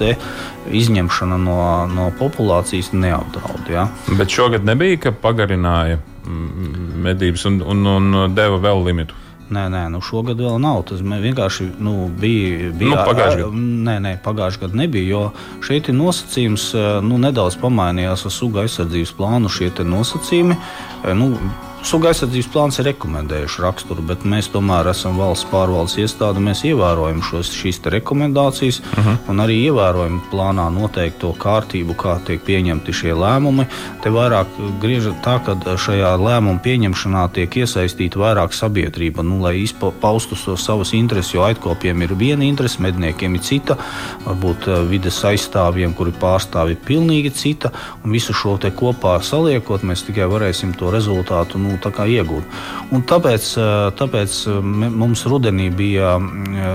izņemšana 0.69 1.39
no, 1.41 1.59
no 1.89 2.11
populācijas 2.19 2.93
neapdraud. 2.93 3.73
Ja? 3.73 3.89
Bet 4.19 4.31
šogad 4.31 4.52
nebija, 4.61 4.99
ka 5.07 5.13
pagarināja 5.23 5.99
mm, 5.99 7.03
medības 7.03 7.47
un, 7.49 7.61
un, 7.65 7.87
un 7.97 8.37
deva 8.37 8.61
vēl 8.63 8.85
limitu. 8.91 9.19
Nē, 9.53 9.67
nē, 9.69 9.83
nu 9.93 10.01
šogad 10.05 10.41
vēl 10.41 10.57
nav. 10.63 10.81
Tas 10.89 11.03
vienkārši 11.03 11.67
nu, 11.83 12.07
bija. 12.21 12.71
bija 12.79 12.95
nu, 12.95 13.01
pagājušajā 13.09 13.43
gadā. 13.43 13.65
Nē, 13.89 13.97
nē, 14.07 14.13
pagājušajā 14.25 14.63
gadā 14.65 14.81
nebija. 14.85 15.09
Jo 15.11 15.23
šeit 15.65 15.91
ir 15.93 15.99
nosacījums, 15.99 16.71
nu, 17.05 17.19
nedaudz 17.21 17.59
pamainījās 17.61 18.25
ar 18.29 18.33
suga 18.33 18.65
aizsardzības 18.65 19.13
plānu 19.19 19.53
šie 19.53 19.73
nosacījumi. 19.85 20.57
Nu, 21.19 21.35
Suga 21.83 22.13
aizsardzības 22.13 22.47
plāns 22.55 22.77
ir 22.79 22.87
rekomendējuši 22.87 23.63
raksturu, 23.65 24.05
bet 24.07 24.23
mēs 24.23 24.47
tomēr 24.55 24.87
esam 24.93 25.17
valsts 25.19 25.49
pārvaldes 25.51 25.97
iestāde. 25.99 26.39
Mēs 26.39 26.61
ievērojam 26.69 27.19
šos, 27.27 27.51
šīs 27.59 27.81
rekomendācijas 27.91 28.79
uh 28.79 28.99
mhm. 28.99 29.09
-huh. 29.09 29.31
un 29.31 29.43
arī 29.43 29.57
ievērojam 29.67 30.21
plānā 30.31 30.69
noteikto 30.71 31.33
kārtību, 31.39 31.97
kā 31.99 32.19
tiek 32.27 32.45
pieņemti 32.47 32.93
šie 32.93 33.15
lēmumi. 33.15 33.67
Te 34.03 34.11
vairāk 34.11 34.47
griežas 34.81 35.15
tā, 35.25 35.41
ka 35.45 35.57
šajā 35.77 36.13
lēmumu 36.23 36.63
pieņemšanā 36.63 37.29
tiek 37.33 37.57
iesaistīta 37.57 38.19
vairāk 38.19 38.55
sabiedrība, 38.55 39.23
nu, 39.23 39.41
lai 39.43 39.57
izpaustu 39.63 40.37
so 40.37 40.57
savas 40.57 40.93
intereses, 40.93 41.35
jo 41.35 41.43
aitkopiem 41.43 42.03
ir 42.03 42.15
viena 42.15 42.45
interese, 42.45 42.83
medniekiem 42.83 43.35
ir 43.35 43.41
cita, 43.41 43.77
varbūt 44.25 44.69
eh, 44.69 44.89
vides 44.89 45.25
aizstāvjiem, 45.25 45.95
kuri 45.95 46.13
pārstāv 46.13 46.71
ir 46.71 46.79
pilnīgi 46.87 47.31
cita, 47.31 47.73
un 48.05 48.13
visu 48.13 48.33
šo 48.33 48.57
te 48.59 48.71
kopā 48.71 49.19
saliekot, 49.23 49.83
mēs 49.83 50.07
tikai 50.07 50.31
varēsim 50.31 50.77
to 50.79 50.91
rezultātu. 50.91 51.59
Nu, 51.59 51.72
nu, 51.73 52.07
iegūt. 52.13 52.61
Un 52.93 53.05
tāpēc, 53.09 53.49
tāpēc 53.99 54.37
mums 54.63 55.25
rudenī 55.29 55.69
bija 55.75 56.15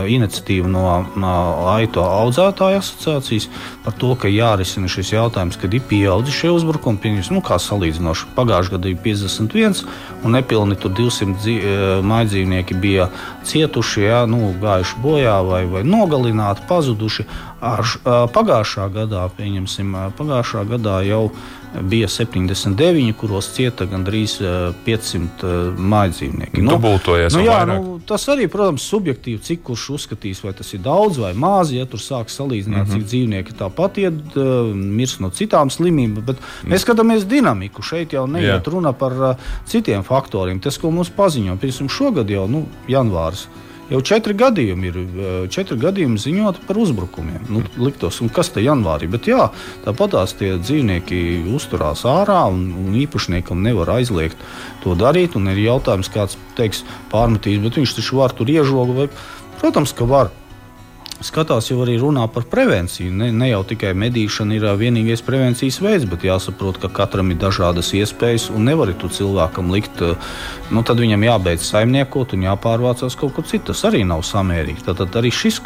iniciatīva 0.10 0.70
no, 0.72 0.86
no 1.20 1.34
AITO 1.74 2.04
audzētāju 2.04 2.82
asociācijas 2.82 3.50
par 3.86 3.96
to, 4.02 4.14
ka 4.20 4.32
jārisina 4.32 4.90
šis 4.92 5.14
jautājums, 5.14 5.60
kad 5.62 5.74
ir 5.74 5.86
pieaudzis 5.90 6.38
šie 6.42 6.52
uzbrukumi. 6.56 7.02
Pieņems, 7.04 7.32
nu, 7.36 7.44
kā 7.46 7.60
salīdzinoši, 7.62 8.32
pagājušajā 8.38 8.78
gadā 8.78 8.92
bija 8.92 9.04
51 9.06 9.84
un 10.26 10.38
nepilni 10.38 10.78
200 10.78 12.02
mājdzīvnieki 12.08 12.78
bija 12.82 13.10
cietuši, 13.48 14.08
jā, 14.08 14.24
nu, 14.30 14.52
gājuši 14.62 15.04
bojā 15.04 15.38
vai, 15.48 15.64
vai 15.70 15.86
nogalināti, 15.88 16.66
pazuduši. 16.70 17.28
Ar, 17.58 17.82
pagājušā 18.36 18.84
gadā, 18.94 19.24
pieņemsim, 19.34 19.96
pagājušā 20.18 20.62
gadā 20.70 21.00
jau 21.08 21.24
bija 21.82 22.08
79, 22.08 23.14
kuros 23.18 23.50
cieta 23.56 23.88
gandrīz 23.90 24.38
500 24.86 25.74
mājdzīvnieki. 25.78 26.62
Nu, 26.64 26.78
nu, 26.78 27.42
jā, 27.44 27.58
nu, 27.70 27.98
tas 28.08 28.28
arī, 28.32 28.48
protams, 28.52 28.86
subjektīvi, 28.88 29.42
cik 29.44 29.66
kurš 29.68 29.88
uzskatīs, 29.98 30.44
vai 30.46 30.54
tas 30.58 30.70
ir 30.78 30.84
daudz 30.86 31.20
vai 31.22 31.34
maz. 31.34 31.74
Ja 31.74 31.86
tur 31.90 32.02
sāks 32.02 32.38
salīdzināt, 32.40 32.86
mm 32.86 32.94
-hmm. 32.94 32.94
cik 32.94 33.10
dzīvnieki 33.12 33.58
tāpat 33.60 34.02
iet, 34.06 34.40
mirst 34.76 35.20
no 35.20 35.30
citām 35.30 35.74
slimībām, 35.74 36.24
bet 36.26 36.38
mm. 36.38 36.72
mēs 36.72 36.86
skatāmies 36.86 37.26
dinamiku. 37.26 37.82
Šeit 37.82 38.14
jau 38.14 38.28
neiet 38.28 38.64
jā. 38.68 38.72
runa 38.72 38.94
par 38.94 39.38
citiem 39.66 40.04
faktoriem. 40.04 40.60
Tas, 40.60 40.78
ko 40.78 40.92
mums 40.92 41.10
paziņo, 41.10 41.58
piemēram, 41.58 41.90
šogad 41.90 42.30
jau 42.30 42.48
nu, 42.48 42.68
janvārs. 42.88 43.48
Jau 43.88 44.02
četri 44.04 44.34
gadījumi 44.36 44.90
ir 44.90 44.98
četri 45.54 45.78
gadījumi 45.80 46.20
ziņoti 46.20 46.66
par 46.68 46.80
uzbrukumiem. 46.82 47.46
Nu, 47.48 47.62
liktos, 47.80 48.20
kas 48.36 48.50
te 48.52 48.64
janvārī? 48.64 49.08
Bet 49.12 49.30
jā, 49.32 49.46
tāpat 49.86 50.12
tās 50.16 50.36
tie 50.36 50.58
dzīvnieki 50.60 51.22
uzturās 51.56 52.04
ārā 52.08 52.42
un, 52.52 52.66
un 52.84 52.98
īpašniekam 53.00 53.64
nevar 53.64 53.94
aizliegt 53.96 54.44
to 54.84 54.98
darīt. 55.00 55.40
Ir 55.40 55.64
jautājums, 55.64 56.12
kāds 56.12 56.36
teiks, 56.60 56.84
pārmetīs, 57.14 57.62
bet 57.64 57.80
viņš 57.80 57.96
taču 58.02 58.20
var 58.20 58.36
tur 58.36 58.52
iežogu. 58.52 58.98
Vai... 58.98 59.08
Protams, 59.62 59.96
ka 59.96 60.10
var. 60.10 60.34
Skatās 61.26 61.70
jau 61.72 61.80
arī 61.84 61.98
runā 62.02 62.26
par 62.32 62.46
prevenciju. 62.50 63.12
Ne, 63.14 63.30
ne 63.34 63.50
jau 63.50 63.64
tikai 63.68 63.94
medīšana 63.98 64.58
ir 64.58 64.66
vienīgais 64.80 65.24
prevencijas 65.26 65.80
veids, 65.82 66.08
bet 66.10 66.26
jāsaprot, 66.28 66.80
ka 66.82 66.92
katram 66.94 67.32
ir 67.34 67.40
dažādas 67.42 67.94
iespējas 67.98 68.50
un 68.54 68.68
nevar 68.70 68.94
tu 68.98 69.10
cilvēkam 69.12 69.72
likt, 69.74 70.04
nu 70.72 70.84
tad 70.88 71.02
viņam 71.02 71.26
jābeidz 71.28 71.66
saimniekot 71.68 72.36
un 72.38 72.46
jāpārvācās 72.48 73.18
kaut 73.20 73.36
kur 73.36 73.48
citur. 73.48 73.74
Tas 73.74 73.84
arī 73.90 74.04
nav 74.08 74.24
samērīgi. 74.28 74.86
Tad, 74.86 75.02
tad 75.02 75.18
arī 75.20 75.32
šis, 75.34 75.60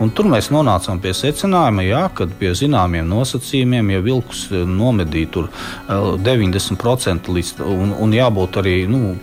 un 0.00 0.10
tur 0.14 0.26
mēs 0.28 0.50
nonācām 0.52 1.00
pie 1.00 1.14
secinājuma, 1.16 1.84
jā, 1.86 2.02
ka 2.14 2.26
pie 2.40 2.50
zināmiem 2.58 3.06
nosacījumiem, 3.08 3.94
ja 3.94 4.02
vilkus 4.04 4.48
nomedīja 4.50 5.30
tur 5.36 5.48
90% 5.88 7.30
līdz, 7.30 7.54
un, 7.64 7.94
un 7.94 8.16
jābūt 8.16 8.58
arī, 8.60 8.76
nu, 8.90 9.14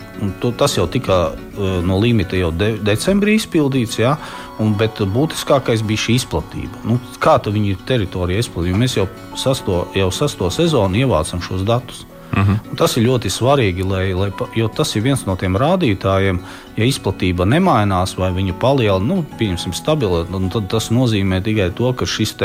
tas 0.58 0.78
jau 0.80 0.88
tika 0.92 1.28
no 1.58 2.00
limita 2.02 2.38
jau 2.38 2.52
de, 2.54 2.76
decembrī 2.86 3.38
izpildīts. 3.40 4.00
Jā, 4.02 4.18
Un, 4.58 4.74
bet 4.74 4.98
būtiskākais 5.14 5.84
bija 5.86 6.02
šī 6.02 6.16
izplatība. 6.18 6.82
Nu, 6.88 6.98
kā 7.22 7.36
viņi 7.46 7.76
ir 7.76 7.82
teritorija 7.86 8.42
izplatība? 8.42 8.80
Mēs 8.82 8.98
jau 8.98 9.06
sasto, 9.38 9.84
jau 9.94 10.10
sasto 10.10 10.50
sezonu 10.54 11.04
ievācam 11.04 11.44
šos 11.46 11.62
datus. 11.68 12.07
Uh 12.32 12.40
mhm. 12.40 12.52
-huh. 12.52 12.78
Tas 12.78 12.98
ir 12.98 13.08
ļoti 13.08 13.30
svarīgi, 13.32 13.84
lai, 13.90 14.14
lai, 14.14 14.32
jo 14.56 14.68
tas 14.68 14.96
ir 14.96 15.02
viens 15.02 15.26
no 15.26 15.36
tiem 15.36 15.56
rādītājiem. 15.58 16.40
Ja 16.78 16.86
izplatība 16.86 17.46
nemainās 17.46 18.18
vai 18.18 18.32
viņa 18.32 18.54
palielina, 18.60 19.16
nu, 19.16 19.26
pieņemsim, 19.40 19.74
stabili, 19.74 20.26
tad 20.54 20.68
tas 20.70 20.92
nozīmē 20.92 21.42
tikai 21.42 21.72
to, 21.74 21.94
ka 21.94 22.06
šis 22.06 22.36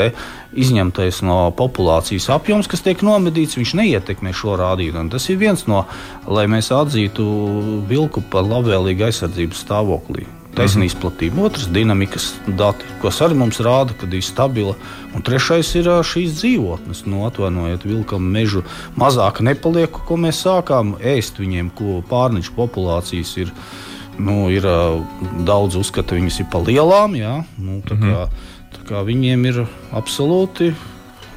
izņemtais 0.53 1.21
no 1.21 1.51
populācijas 1.51 2.29
apjoms, 2.29 2.67
kas 2.67 2.81
tiek 2.81 3.01
nomedīts, 3.01 3.57
viņš 3.57 3.73
neietekmē 3.73 4.33
šo 4.33 4.57
rādītāju. 4.57 5.09
Tas 5.09 5.29
ir 5.29 5.37
viens 5.37 5.67
no, 5.67 5.85
lai 6.27 6.47
mēs 6.47 6.71
atzītu 6.71 7.23
vilku 7.87 8.21
par 8.21 8.43
labvēlīgu 8.43 9.03
aizsardzības 9.03 9.65
stāvoklī 9.65 10.42
taisnība 10.57 10.91
izplatība. 10.91 11.45
Otrs- 11.47 11.67
dinamikas 11.75 12.33
dati, 12.47 12.85
kas 13.01 13.19
arī 13.21 13.37
mums 13.37 13.59
rāda, 13.59 13.95
ka 13.97 14.07
ir 14.07 14.21
stabila. 14.21 14.75
Un 15.15 15.21
trešais 15.21 15.75
ir 15.75 15.85
šīs 15.85 16.37
dzīvotnes. 16.41 17.05
Nu, 17.05 17.25
atvainojiet, 17.29 17.83
vilkam 17.83 18.21
mežu 18.21 18.63
mazāk 18.97 19.41
nepaliek, 19.41 19.91
ko 19.91 20.15
mēs 20.15 20.43
sākām 20.45 20.97
ēst 20.99 21.39
viņiem, 21.39 21.71
ko 21.75 22.03
pārniņš 22.09 22.51
populācijas 22.55 23.37
ir. 23.37 23.51
Nu, 24.19 24.49
ir 24.49 24.61
daudz 24.61 25.75
uzskata, 25.75 26.15
viņas 26.15 26.39
ir 26.39 26.45
pa 26.51 26.59
lielām. 26.59 27.15
Jā, 27.17 27.45
nu, 27.57 27.81
tā 27.81 27.97
kā, 27.97 27.97
mm 27.97 28.13
-hmm. 28.13 28.29
tā 28.77 28.81
kā 28.89 29.05
viņiem 29.05 29.45
ir 29.45 29.67
absolūti 29.91 30.73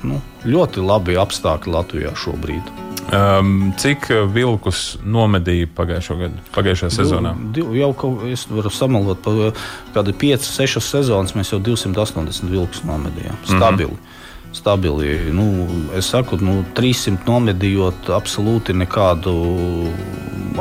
nu, 0.05 0.21
ļoti 0.45 0.85
labi 0.85 1.17
apstākļi 1.21 1.73
Latvijā 1.73 2.12
šobrīd. 2.19 2.75
Um, 3.07 3.71
cik 3.79 4.09
vilkus 4.35 4.97
nomedīja 5.07 5.69
pagājušā 5.76 6.17
gada, 6.19 6.45
pagājušajā 6.57 6.91
sezonā? 6.91 7.37
Div, 7.38 7.69
div, 7.71 7.75
jau 7.79 7.93
kaut 7.95 8.17
kā 8.25 8.33
es 8.35 8.43
varu 8.50 8.73
samalot, 8.75 9.23
pa 9.23 9.53
kādu 9.95 10.15
5, 10.26 10.49
6 10.50 10.83
sezonas 10.83 11.37
mēs 11.38 11.55
jau 11.55 11.61
280 11.62 12.50
vilkus 12.50 12.83
nomedījām. 12.88 13.38
Stabili. 13.47 13.95
Mm 13.95 14.00
-hmm 14.00 14.25
stabili. 14.57 15.33
Nu, 15.33 15.69
es 15.97 16.09
saku, 16.11 16.38
nu, 16.41 16.62
300 16.75 17.26
nomedījot 17.29 18.11
absolūti 18.17 18.76
nekādu 18.76 19.35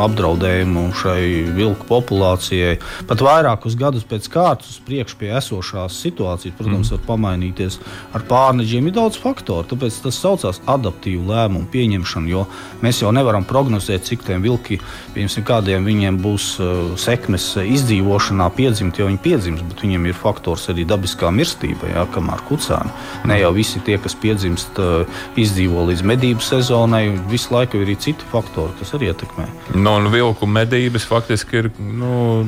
apdraudējumu 0.01 0.87
šai 0.95 1.23
vilku 1.55 1.87
populācijai. 1.89 2.77
Pat 3.09 3.23
vairākus 3.25 3.77
gadus 3.79 4.05
pēc 4.07 4.27
kārtas 4.31 4.75
uz 4.75 4.81
priekšu 4.85 5.19
pie 5.19 5.31
esošās 5.37 5.99
situācijas, 6.03 6.55
protams, 6.57 6.89
mm. 6.89 6.95
var 6.95 7.05
pamainīties. 7.09 7.79
Ar 8.15 8.25
pārneģiem 8.29 8.89
ir 8.89 8.95
daudz 8.97 9.19
faktoru, 9.21 9.67
tāpēc 9.71 9.99
tas 10.05 10.19
saucās 10.21 10.61
adaptīvu 10.69 11.27
lēmumu 11.29 11.69
pieņemšanu, 11.73 12.31
jo 12.31 12.45
mēs 12.83 13.01
jau 13.03 13.13
nevaram 13.15 13.47
prognozēt, 13.47 14.05
cik 14.07 14.25
tiem 14.27 14.43
vilki, 14.45 14.79
piemēram, 15.15 15.45
kādiem 15.45 15.87
viņiem 15.87 16.19
būs 16.21 16.47
uh, 16.59 16.73
sekmes 16.99 17.47
izdzīvošanā 17.61 18.49
piedzimt, 18.55 18.99
jo 18.99 19.07
viņi 19.09 19.21
piedzims, 19.23 19.63
bet 19.69 19.83
viņiem 19.85 20.09
ir 20.09 20.17
faktors 20.17 20.67
arī 20.73 20.85
dabiskā 20.87 21.31
mirstība, 21.33 21.89
jā, 21.91 22.05
kamēr 22.13 22.43
kucēni. 22.49 22.93
Ne 23.29 23.39
jau 23.39 23.51
visi 23.55 23.81
tie, 23.85 23.97
kas 24.01 24.17
piedzimst, 24.21 24.79
uh, 24.81 25.23
izdzīvo 25.39 25.87
līdz 25.89 26.05
medību 26.05 26.43
sezonai, 26.45 27.07
visu 27.31 27.53
laiku 27.55 27.79
ir 27.79 27.87
arī 27.87 27.97
citi 28.01 28.27
faktori, 28.31 28.75
kas 28.79 28.93
arī 28.97 29.11
ietekmē. 29.11 29.47
Nu, 29.86 29.92
un 30.00 30.08
vilku 30.10 30.48
medības 30.50 31.04
faktiski 31.06 31.60
ir 31.60 31.68
nu, 31.77 32.42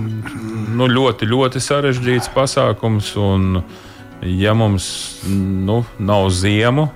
nu, 0.73 0.87
ļoti, 0.89 1.27
ļoti 1.29 1.61
sarežģīts 1.61 2.31
pasākums. 2.33 3.11
Un, 3.21 3.59
ja 4.25 4.55
mums 4.57 4.87
nu, 5.29 5.83
nav 6.01 6.31
ziemu 6.33 6.87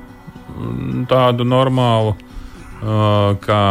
tādu 1.12 1.46
normālu, 1.46 2.16
uh, 2.18 3.36
kā 3.44 3.62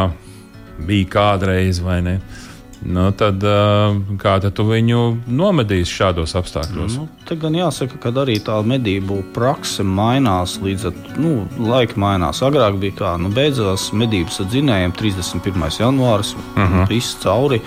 bija 0.87 1.11
kādreiz, 1.17 1.83
vai 1.83 1.99
ne? 2.07 2.21
Nu, 2.81 3.11
tad, 3.13 3.43
kā 4.23 4.39
tad 4.41 4.55
tu 4.57 4.65
viņu 4.71 5.01
nomedīsi 5.27 5.99
šādos 5.99 6.33
apstākļos? 6.39 6.95
Nu, 6.97 7.09
te 7.31 7.37
gan 7.39 7.55
jāsaka, 7.55 7.95
ka 8.03 8.11
arī 8.25 8.41
tā 8.43 8.57
medību 8.67 9.21
prakse 9.35 9.85
mainās 9.87 10.57
līdz 10.65 10.87
ar 10.89 10.97
nu, 11.23 11.45
laika 11.63 11.95
mainās. 12.01 12.41
Agrāk 12.43 12.81
bija 12.83 12.97
tā, 12.99 13.11
nu, 13.23 13.31
beidzās 13.35 13.91
medības 13.95 14.41
ar 14.43 14.49
dzinējiem 14.51 14.95
31. 14.99 15.69
janvāris, 15.79 16.33
uh 16.35 16.59
mhm. 16.59 16.73
-huh. 16.75 16.89
viss 16.91 17.19
cauri. 17.23 17.61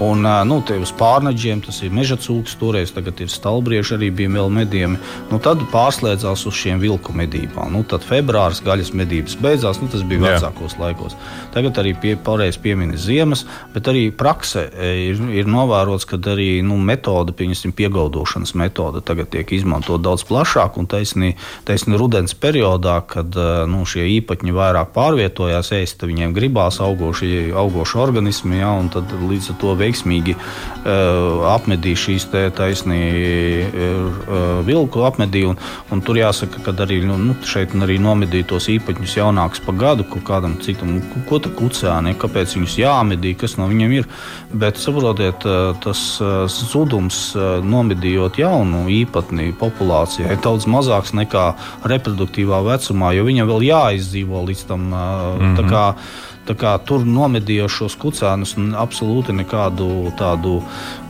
Un 0.00 0.24
nu, 0.48 0.62
te 0.66 0.78
uz 0.80 0.92
pārneģiem 0.96 1.60
tas 1.66 1.82
ir 1.82 1.90
meža 1.92 2.16
cūks, 2.16 2.56
toreiz 2.56 2.92
ir 2.96 3.28
stalbrieži, 3.28 3.94
arī 3.94 4.08
bija 4.10 4.28
vēl 4.28 4.48
medījumi. 4.48 4.96
Nu, 5.30 5.38
tad 5.38 5.58
pārslēdzās 5.72 6.46
uz 6.46 6.54
šiem 6.54 6.80
vilku 6.80 7.12
medībām. 7.12 7.72
Nu, 7.72 7.84
tad 7.84 8.00
februāris 8.00 8.62
gaļas 8.64 8.94
medības 8.94 9.36
beidzās, 9.36 9.82
nu, 9.82 9.88
tas 9.88 10.02
bija 10.02 10.20
vecākos 10.20 10.72
Jā. 10.72 10.80
laikos. 10.80 11.16
Tagad 11.52 11.76
arī 11.78 11.92
pie, 12.00 12.16
pareizi 12.16 12.58
pieminis 12.62 13.04
ziemas, 13.04 13.44
bet 13.74 13.88
arī 13.88 14.08
e, 14.08 15.10
ir, 15.10 15.20
ir 15.32 15.46
novērots, 15.46 16.06
ka 16.06 16.16
arī 16.16 16.62
nu, 16.64 16.78
metode, 16.78 17.32
piemēram, 17.32 17.72
piegaudošanas 17.76 18.54
metode 18.54 19.01
tagad 19.06 19.30
tiek 19.32 19.52
izmantota 19.52 20.02
daudz 20.08 20.24
plašāk. 20.28 20.78
Un 20.80 20.88
taisni, 20.90 21.34
taisni 21.68 21.98
rudens 22.00 22.34
periodā, 22.38 23.00
kad 23.08 23.36
e, 23.36 23.48
nu, 23.70 23.84
šie 23.88 24.06
īpaņi 24.18 24.54
vairāk 24.56 24.92
pārvietojās, 24.96 25.72
ēst, 25.76 26.06
viņiem 26.08 26.34
gribās 26.36 26.80
augoši, 26.82 27.52
augoši 27.56 27.98
organismi, 28.02 28.60
ja, 28.62 28.72
un 28.78 28.90
tad 28.92 29.12
līdz 29.12 29.52
ar 29.52 29.58
to 29.62 29.74
veiksmīgi 29.78 30.34
uh, 30.36 31.44
apmedīja 31.52 32.00
šīs 32.02 32.26
taisni 32.56 33.00
uh, 33.66 34.62
vilku 34.66 35.04
apmedīja. 35.06 35.52
Un, 35.52 35.60
un 35.94 36.02
tur 36.04 36.18
jāsaka, 36.20 36.62
ka 36.64 36.74
arī 36.84 37.02
nu, 37.06 37.16
nu 37.20 37.36
šeit 37.46 37.74
arī 37.76 37.98
nomedīja 38.02 38.50
tos 38.52 38.68
īpaņus 38.72 39.16
jaunākus 39.18 39.62
pa 39.64 39.74
gadu, 39.76 40.06
kaut 40.08 40.24
kādam 40.28 40.56
citam, 40.64 40.98
ko 41.28 41.40
tā 41.42 41.52
kucēni, 41.56 42.14
kāpēc 42.20 42.56
viņus 42.56 42.78
jāmedī, 42.80 43.34
kas 43.38 43.56
no 43.58 43.68
viņiem 43.70 43.96
ir. 44.00 44.08
Bet 44.52 44.80
saprotiet, 44.80 45.46
eh, 45.46 45.72
tas 45.82 46.02
eh, 46.20 46.32
zudums 46.48 47.20
eh, 47.36 47.60
nomedījot 47.64 48.38
jaunu 48.42 48.81
īpatni 48.90 49.52
populācijai 49.58 50.32
ir 50.32 50.42
daudz 50.44 50.66
mazāks 50.70 51.14
nekā 51.16 51.46
reproduktīvā 51.92 52.62
vecumā, 52.66 53.12
jo 53.16 53.26
viņam 53.28 53.50
vēl 53.52 53.66
jāizdzīvo 53.70 54.44
līdz 54.48 54.66
tam. 54.68 54.88
Mm 54.90 55.56
-hmm. 55.56 55.94
Kā, 56.42 56.72
tur 56.82 57.04
nomedījošos 57.06 57.94
kucēnus 58.02 58.56
absolūti 58.74 59.30
nekādu 59.36 60.10
tādu, 60.18 60.56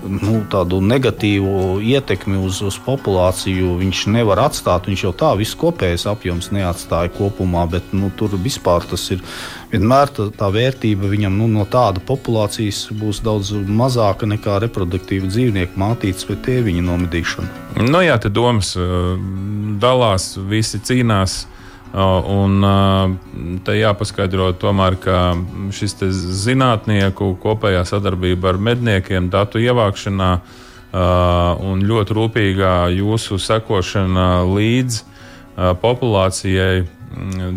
nu, 0.04 0.34
tādu 0.52 0.82
negatīvu 0.84 1.78
ietekmi 1.80 2.36
uz, 2.36 2.58
uz 2.60 2.76
populāciju 2.84 3.78
viņš 3.80 4.02
nevar 4.12 4.42
atstāt. 4.44 4.90
Viņš 4.90 5.04
jau 5.06 5.12
tā 5.16 5.30
viss 5.40 5.56
kopējais 5.56 6.04
apjoms 6.10 6.50
neatstāja 6.52 7.14
kopumā, 7.16 7.64
bet 7.72 7.94
nu, 7.96 8.10
tur 8.18 8.36
vispār 8.36 8.84
tas 8.90 9.06
ir 9.14 9.24
vienmēr 9.72 10.12
tā, 10.12 10.28
tā 10.36 10.50
vērtība 10.52 11.08
viņam 11.08 11.40
nu, 11.40 11.48
no 11.54 11.64
tāda 11.64 12.04
populācijas 12.04 12.84
būs 12.92 13.22
daudz 13.24 13.54
mazāka 13.56 14.28
nekā 14.28 14.58
reproduktīva 14.66 15.32
dzīvnieku 15.32 15.80
mātītes 15.80 16.28
vai 16.28 16.36
tēviņa 16.44 16.84
nomedīšana. 16.90 17.62
Nu, 17.88 18.04
jā, 18.04 18.20
te 18.20 18.28
domas 18.28 18.74
dalās, 19.80 20.34
visi 20.36 20.82
cīnās. 20.84 21.46
Un 21.92 22.64
te 23.66 23.74
jāpaskaidro, 23.76 24.46
tomēr, 24.57 24.96
ka 24.96 25.16
šis 25.76 25.98
zinātnieku 26.40 27.35
kopējā 27.42 27.83
sadarbība 27.85 28.55
ar 28.55 28.61
medniekiem, 28.70 29.28
datu 29.33 29.61
ievākšanā 29.61 30.31
un 31.68 31.85
ļoti 31.88 32.16
rūpīgā 32.16 32.74
jūsu 32.96 33.37
sekošana 33.40 34.28
līdz 34.48 35.02
populācijai 35.85 36.87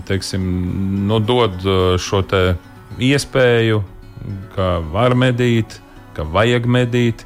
teiksim, 0.08 0.44
nu, 1.08 1.20
dod 1.20 1.64
šo 2.00 2.22
te 2.28 2.42
iespēju, 3.00 3.82
ka 4.56 4.80
var 4.92 5.16
medīt, 5.16 5.80
ka 6.16 6.26
vajag 6.28 6.68
medīt. 6.68 7.26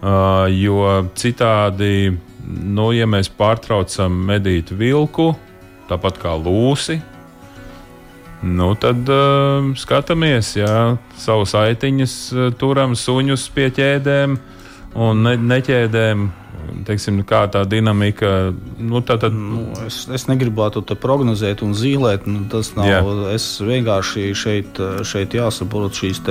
Jo 0.00 0.84
citādi, 1.18 2.16
nu, 2.48 2.86
ja 2.96 3.06
mēs 3.10 3.28
pārtraucam 3.36 4.14
medīt 4.30 4.72
vilku, 4.72 5.34
tāpat 5.90 6.20
kā 6.22 6.34
lūsi, 6.38 7.00
nu, 8.46 8.72
tad 8.80 9.08
uh, 9.12 9.70
skatāmies, 9.76 10.54
ja 10.56 10.96
savus 11.20 11.56
aitiņus 11.58 12.16
uh, 12.32 12.50
turam 12.56 12.96
suņus 12.96 13.48
pie 13.54 13.68
ķēdēm 13.76 14.38
un 15.00 15.26
ne, 15.26 15.36
neķēdēm 15.54 16.30
teiksim, 16.86 17.20
kā 17.28 17.44
tā 17.52 17.62
dinamika. 17.68 18.52
Nu, 18.78 19.00
tā, 19.06 19.16
tad... 19.20 19.34
nu, 19.34 19.66
es, 19.86 20.02
es 20.12 20.26
negribētu 20.30 20.82
te 20.86 20.96
prognozēt 20.98 21.64
un 21.66 21.74
zīmēt. 21.76 22.26
Nu, 22.30 22.44
tas 22.52 22.72
nav. 22.76 22.88
Jā. 22.88 23.00
Es 23.34 23.48
vienkārši 23.64 24.30
šeit, 24.38 24.80
šeit 25.06 25.36
jāsaprot 25.36 25.96
šīs 25.96 26.22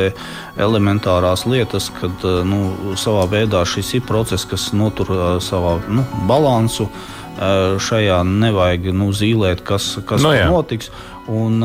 elementārās 0.59 1.45
lietas, 1.49 1.89
kad 1.99 2.25
nu, 2.47 2.95
savā 2.99 3.25
veidā 3.31 3.63
šis 3.67 3.95
ir 3.99 4.05
process, 4.07 4.47
kas 4.49 4.71
notur 4.77 5.13
savā 5.43 5.79
nu, 5.89 6.05
balansu. 6.29 6.89
Šajā 7.39 8.19
nevajag 8.27 8.89
nu, 8.91 9.11
zīmēt, 9.15 9.63
kas, 9.67 9.93
kas 10.07 10.23
no, 10.25 10.33
nu 10.35 10.57
notiks. 10.57 10.89
Un, 11.31 11.61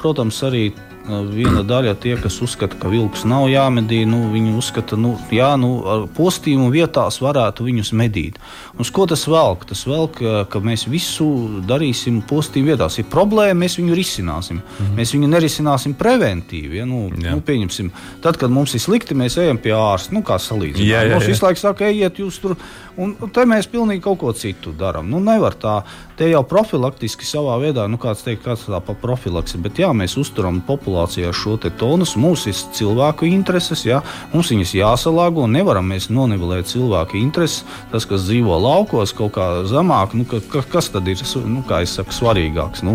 protams, 0.00 0.40
arī 0.44 0.66
viena 1.04 1.62
daļa 1.66 1.94
tie, 2.00 2.14
kas 2.20 2.38
uzskata, 2.44 2.78
ka 2.80 2.88
vilks 2.88 3.24
nav 3.28 3.46
jāmedī, 3.52 4.02
nu, 4.08 4.22
viņi 4.32 4.54
uzskata, 4.56 4.94
ka 4.94 5.00
nu, 5.00 5.14
jā, 5.34 5.50
nu, 5.60 5.70
postījumu 6.16 6.70
vietās 6.72 7.20
varētu 7.22 7.66
viņus 7.66 7.92
medīt. 7.96 8.38
Uz 8.80 8.90
ko 8.94 9.06
tas 9.10 9.26
velk? 9.28 9.66
Tas 9.68 9.84
velk, 9.88 10.20
ka 10.50 10.62
mēs 10.64 10.86
visu 10.90 11.26
darīsim 11.68 12.22
postījumu 12.28 12.72
vietās. 12.72 12.98
Ir 13.00 13.08
problēma, 13.12 13.64
mēs 13.64 13.78
viņu 13.80 13.98
risināsim. 13.98 14.60
Mm 14.62 14.86
-hmm. 14.86 14.96
Mēs 15.00 15.14
viņu 15.14 15.28
nerisināsim 15.34 15.94
preventīvi. 15.94 16.80
Ja? 16.80 16.86
Nu, 16.88 17.10
jā. 17.10 17.34
nu, 17.36 17.40
pieņemsim, 17.40 17.90
tad, 18.22 18.36
kad 18.40 18.50
mums 18.50 18.74
ir 18.74 18.80
slikti, 18.80 19.14
mēs 19.14 19.38
ejam 19.38 19.58
pie 19.58 19.72
ārsta. 19.76 20.14
Nu, 20.14 20.22
kā 20.22 20.38
salīdzināt? 20.38 20.88
Jā, 20.88 21.02
jā, 21.02 21.08
jā. 21.08 21.14
Mums 21.14 21.26
visu 21.26 21.46
laiku 21.46 21.60
saka, 21.60 21.84
ejiet 21.84 22.18
jūs 22.18 22.40
tur. 22.40 22.56
Un 22.96 23.16
te 23.32 23.44
mēs 23.44 23.66
pilnīgi 23.66 24.00
kaut 24.02 24.18
ko 24.18 24.32
citu 24.32 24.72
darām. 24.72 25.10
Nu, 25.10 25.20
nevar 25.20 25.54
tā. 25.54 25.82
Te 26.14 26.28
jau 26.30 26.44
profilaktiski 26.46 27.26
savā 27.26 27.56
veidā, 27.58 27.88
nu, 27.90 27.98
kāds 27.98 28.20
teikt, 28.22 28.44
kāds 28.44 28.68
tā 28.68 28.78
pa 28.86 28.94
profilaksi, 28.94 29.58
bet 29.58 29.80
jā, 29.82 29.88
mēs 29.96 30.12
uzturam 30.20 30.60
populācijā 30.62 31.32
šo 31.34 31.56
te 31.58 31.72
tonus. 31.74 32.12
Mums 32.14 32.44
ir 32.46 32.54
cilvēku 32.54 33.26
intereses, 33.26 33.82
jā, 33.82 33.98
mums 34.30 34.52
viņas 34.54 34.76
jāsalāgo. 34.78 35.48
Nevaram 35.50 35.90
mēs 35.90 36.06
nonivelēt 36.14 36.70
cilvēku 36.70 37.18
intereses. 37.18 37.64
Tas, 37.90 38.06
kas 38.06 38.28
dzīvo 38.28 38.60
laukos, 38.62 39.14
kaut 39.18 39.34
kā 39.34 39.48
zemāk, 39.66 40.14
nu, 40.14 40.26
ka, 40.30 40.38
ka, 40.52 40.62
kas 40.76 40.92
tad 40.94 41.10
ir 41.10 41.18
nu, 41.50 41.64
saku, 41.66 42.14
svarīgāks? 42.14 42.86
Nu, 42.86 42.94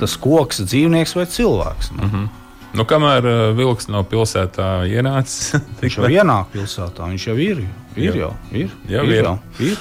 tas 0.00 0.18
koks, 0.18 0.64
dzīvnieks 0.66 1.14
vai 1.14 1.28
cilvēks? 1.30 1.92
Nu. 1.94 2.02
Mm 2.02 2.10
-hmm. 2.10 2.28
Nu, 2.76 2.84
kamēr 2.84 3.24
uh, 3.24 3.56
vilks 3.56 3.86
nav 3.88 4.04
pilsētā 4.10 4.84
ienācis, 4.90 5.54
viņš 5.80 5.98
jau 5.98 6.10
ienāk 6.10 6.50
pilsētā. 6.52 7.06
Viņš 7.14 7.26
jau 7.30 7.36
ir. 7.38 7.62
Ir 7.96 8.16
jau, 8.16 8.34
ir. 8.52 8.70
Jau 8.88 9.04
ir. 9.04 9.14
ir. 9.14 9.24
Jau, 9.24 9.38
ir. 9.60 9.78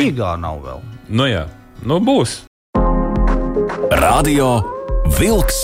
Rīgā 0.00 0.34
nav 0.40 0.64
vēl. 0.64 0.80
Nu 1.08 1.28
jā, 1.28 1.46
nu 1.82 1.98
būs. 2.02 2.44
Radio 3.98 4.58
Vilks 5.18 5.58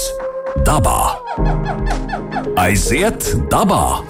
dabā. 0.67 1.15
Aiziet 2.61 3.35
dabā! 3.51 4.03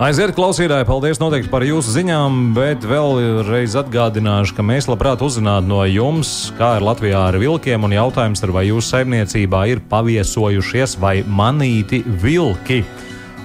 Aiziet, 0.00 0.30
klausītāji, 0.32 0.86
paldies 0.88 1.18
noteikti 1.20 1.50
par 1.52 1.60
jūsu 1.60 1.92
ziņām, 1.92 2.54
bet 2.56 2.86
vēlreiz 2.88 3.74
atgādināšu, 3.76 4.54
ka 4.56 4.64
mēs 4.64 4.86
labprāt 4.88 5.20
uzzinātu 5.20 5.68
no 5.68 5.82
jums, 5.84 6.30
kā 6.56 6.78
ir 6.78 6.86
Latvijā 6.86 7.26
ar 7.28 7.36
vilkiem, 7.36 7.84
un 7.84 7.92
jautājums 7.92 8.40
ir, 8.40 8.54
vai 8.56 8.64
jūsu 8.70 8.94
saimniecībā 8.94 9.66
ir 9.68 9.82
paviesojušies 9.90 10.96
vai 11.02 11.18
manīti 11.28 12.00
vilki. 12.06 12.80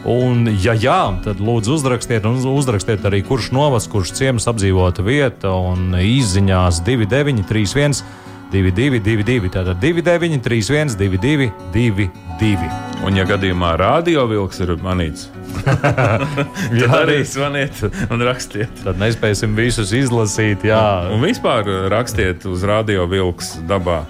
Un, 0.06 0.46
ja 0.62 0.76
jā, 0.78 1.00
tad 1.26 1.40
lūdzu 1.42 1.80
uzrakstiet, 1.80 2.28
un 2.30 2.38
uzrakstiet 2.52 3.06
arī, 3.10 3.24
kurš 3.26 3.50
novads, 3.56 3.88
kurš 3.90 4.14
ciems 4.20 4.46
apdzīvota 4.52 5.06
vieta 5.06 5.56
un 5.58 5.98
izziņās 5.98 6.84
2931. 6.86 8.06
2222, 8.54 9.50
tātad 9.52 9.80
29, 9.82 10.38
31, 10.46 10.94
22, 11.00 11.48
22. 11.74 12.70
Un, 13.04 13.18
ja 13.18 13.26
gadījumā 13.28 13.74
radiovilks 13.82 14.62
ir 14.64 14.76
manīts, 14.86 15.26
tad 15.66 16.94
arī 17.02 17.18
zvaniet 17.28 17.82
un 18.06 18.24
rakstiet. 18.30 18.84
Tad 18.86 19.02
nespēsim 19.02 19.58
visus 19.58 19.92
izlasīt. 19.98 20.64
Jā. 20.70 21.10
Un, 21.10 21.18
un 21.18 21.26
vispār 21.26 21.68
rakstiet 21.92 22.46
uz 22.48 22.64
radiovilks 22.70 23.56
dabā. 23.68 24.04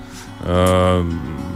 Uh, 0.46 1.08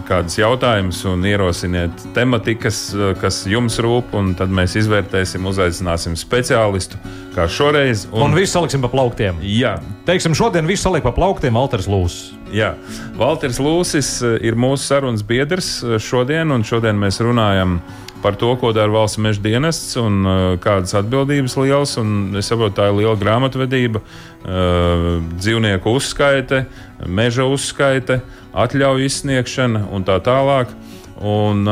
kādus 0.09 0.39
jautājumus 0.39 1.03
un 1.09 1.23
ierosiniet 1.27 2.03
tematikas, 2.15 2.81
eh, 2.95 3.13
kas 3.21 3.43
jums 3.49 3.77
rūp, 3.83 4.13
un 4.17 4.33
tad 4.37 4.51
mēs 4.53 4.75
izvērtēsim, 4.81 5.45
uzaicināsim 5.45 6.17
speciālistu, 6.19 6.97
kā 7.35 7.45
šoreiz. 7.45 8.07
Un, 8.11 8.29
un 8.29 8.37
visu 8.37 8.55
saliksim 8.57 8.81
pa 8.83 8.89
plauktiem. 8.91 9.37
Jā. 9.45 9.77
Teiksim, 10.09 10.35
šodien 10.37 10.67
viss 10.69 10.85
saliek 10.85 11.05
pa 11.05 11.13
plauktiem 11.15 11.53
Valters 11.59 11.87
Lūsis. 11.89 12.33
Jā, 12.49 12.73
Valters 13.19 13.61
Lūsis 13.61 14.11
eh, 14.25 14.37
ir 14.49 14.57
mūsu 14.57 14.89
sarunas 14.89 15.23
biedrs 15.25 15.79
eh, 15.83 15.97
šodien, 16.01 16.49
un 16.55 16.65
šodien 16.65 16.97
mēs 16.97 17.21
runājam 17.21 17.77
par 17.79 18.07
to, 18.39 18.53
ko 18.59 18.73
dara 18.75 18.91
valsts 18.91 19.21
meža 19.21 19.43
dienests 19.43 19.95
un 19.99 20.19
uh, 20.25 20.39
kādas 20.61 20.95
atbildības 20.97 21.55
liels. 21.61 21.95
Es 22.39 22.51
saprotu, 22.51 22.75
tā 22.81 22.89
ir 22.89 22.99
liela 22.99 23.15
grāmatvedība, 23.19 24.01
uh, 24.01 25.07
dzīvnieku 25.39 25.95
uzskaite, 25.99 26.65
meža 27.07 27.47
uzskaite. 27.47 28.19
Uh, 28.19 28.35
atļauju 28.53 29.05
izsniegšana 29.05 29.85
un 29.93 30.05
tā 30.07 30.17
tālāk. 30.23 30.71
Un, 31.19 31.67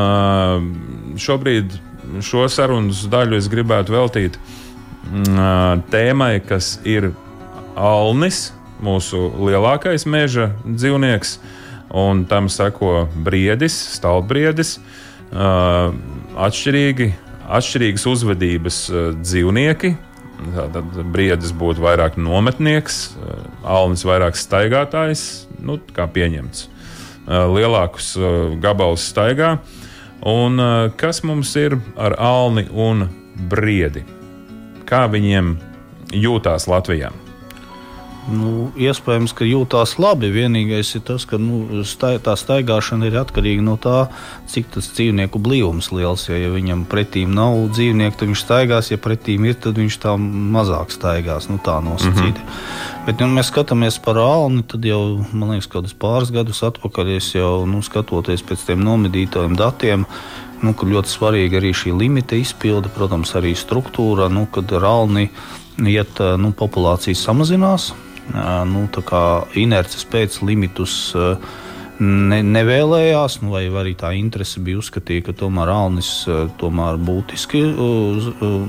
šobrīd 1.23 1.77
šo 2.23 2.47
sarunas 2.51 3.05
daļu 3.11 3.37
es 3.39 3.47
gribētu 3.51 3.95
veltīt 3.95 4.35
tēmai, 5.91 6.33
kas 6.43 6.75
ir 6.83 7.13
alnis, 7.79 8.49
mūsu 8.83 9.29
lielākais 9.39 10.03
meža 10.09 10.51
dzīvnieks, 10.65 11.37
un 11.95 12.25
tam 12.27 12.51
seko 12.51 13.07
briedis, 13.23 13.77
stalbriedis. 13.95 14.77
Atšķirīgi, 16.37 17.07
atšķirīgas 17.49 18.05
uzvedības 18.11 18.77
dzīvnieki. 19.23 19.93
Tad 20.53 20.97
briedis 21.09 21.49
būtu 21.57 21.81
vairāk 21.81 22.19
nometnieks, 22.21 23.17
alnis 23.65 24.05
vairāk 24.05 24.37
staigātājs, 24.37 25.23
nu, 25.65 25.79
kā 25.97 26.05
pieņemts. 26.13 26.67
Lielākus 27.25 28.13
gabalus 28.61 29.07
staigā. 29.09 29.55
Un 30.27 30.61
kas 30.97 31.23
mums 31.25 31.55
ir 31.57 31.79
ar 31.97 32.15
Alni 32.21 32.67
un 32.69 33.07
Briedi? 33.49 34.05
Kā 34.85 35.05
viņiem 35.09 35.55
jūtās 36.13 36.69
Latvijā? 36.69 37.11
Nu, 38.27 38.67
iespējams, 38.75 39.31
ka 39.31 39.45
jūtās 39.47 39.93
labi. 40.03 40.27
Vienīgais 40.33 40.89
ir 40.97 41.03
tas, 41.07 41.23
ka 41.27 41.37
nu, 41.39 41.83
stai, 41.87 42.17
tā 42.23 42.33
staigāšana 42.35 43.07
ir 43.07 43.15
atkarīga 43.21 43.63
no 43.63 43.77
tā, 43.79 44.09
cik 44.51 44.73
tas 44.73 44.89
dzīvnieku 44.91 45.39
blīvums 45.39 45.93
liels. 45.95 46.25
Ja, 46.27 46.35
ja 46.41 46.49
viņam 46.51 46.83
pretīm 46.91 47.31
nav 47.35 47.55
dzīvnieku, 47.71 48.17
tad 48.19 48.27
viņš 48.27 48.41
staigās, 48.43 48.89
ja 48.91 48.99
pretīm 48.99 49.47
ir, 49.47 49.55
tad 49.63 49.79
viņš 49.79 49.99
tā 50.03 50.17
mazāk 50.19 50.91
staigās. 50.91 51.47
Nu, 51.47 51.59
tā 51.63 51.77
nosacīta. 51.83 52.43
Mm 52.43 52.49
-hmm. 52.49 53.05
Bet, 53.05 53.21
ja 53.23 53.27
mēs 53.31 53.47
skatāmies 53.47 53.99
par 54.03 54.19
alni, 54.19 54.63
tad 54.63 54.85
jau, 54.85 55.23
man 55.31 55.55
liekas, 55.55 55.67
kaut 55.67 55.85
kādus 55.85 55.95
pāris 55.95 56.31
gadus 56.31 56.63
atpakaļ 56.63 57.15
es 57.15 57.35
jau 57.35 57.65
nu, 57.65 57.81
skatoties 57.81 58.43
pēc 58.43 58.65
tiem 58.65 58.83
nomedītajiem 58.83 59.55
datiem. 59.55 60.05
Nu, 60.61 60.73
ļoti 60.73 61.07
svarīga 61.07 61.57
arī 61.57 61.71
šī 61.71 61.95
limita 61.97 62.35
izpilde, 62.35 62.89
protams, 62.89 63.35
arī 63.35 63.55
struktūra, 63.55 64.27
nu, 64.29 64.47
kad 64.51 64.73
alni 64.73 65.29
iet 65.77 66.19
nu, 66.37 66.51
populācija 66.51 67.15
samazinās 67.15 67.93
nu, 68.33 68.87
inerces 69.55 70.05
pēc 70.09 70.41
limitus 70.41 71.15
ne, 71.99 72.41
nevēlējās, 72.43 73.39
nu, 73.41 73.53
vai 73.55 73.65
arī 73.81 73.93
tā 73.97 74.11
interese 74.17 74.61
bija 74.63 74.81
uzskatīta, 74.81 75.29
ka 75.29 75.37
tomēr 75.43 75.71
Alnis 75.73 76.11
tomēr 76.61 76.99
būtiski 77.01 77.63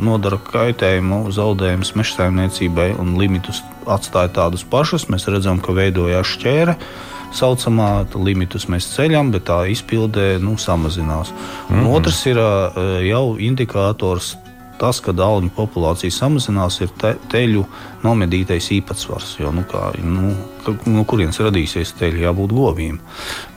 nodara 0.04 0.40
kaitējumu, 0.48 1.26
zaudējumus 1.34 1.94
mežsaimniecībai 1.98 2.90
un 2.98 3.16
limitus 3.20 3.62
atstāja 3.88 4.32
tādus 4.40 4.64
pašus. 4.68 5.08
Mēs 5.12 5.28
redzam, 5.28 5.60
ka 5.60 5.76
veidojās 5.76 6.34
šķēre. 6.36 6.78
Saucamā 7.36 8.06
limitus 8.16 8.64
mēs 8.72 8.86
ceļam, 8.94 9.34
bet 9.34 9.44
tā 9.50 9.60
izpildē 9.68 10.38
nu, 10.40 10.56
samazinās. 10.56 11.32
Un 11.68 11.76
mm 11.76 11.82
-hmm. 11.82 11.96
Otrs 11.96 12.26
ir 12.26 12.38
jau 13.04 13.36
indikators 13.36 14.36
tas, 14.80 15.00
ka 15.04 15.14
dāļu 15.16 15.50
populācija 15.56 16.14
samazinās, 16.14 16.80
ir 16.84 16.92
te, 17.00 17.14
teļu 17.32 17.64
nomedītais 18.04 18.70
īpatsvars. 18.78 19.36
Jo, 19.42 19.52
nu, 19.54 19.64
kā, 19.68 19.90
nu, 20.02 20.32
ka, 20.64 20.76
no 20.90 21.04
kurienes 21.08 21.40
radīsies 21.42 21.94
teļi, 21.98 22.24
jābūt 22.26 22.54
govīm, 22.56 23.00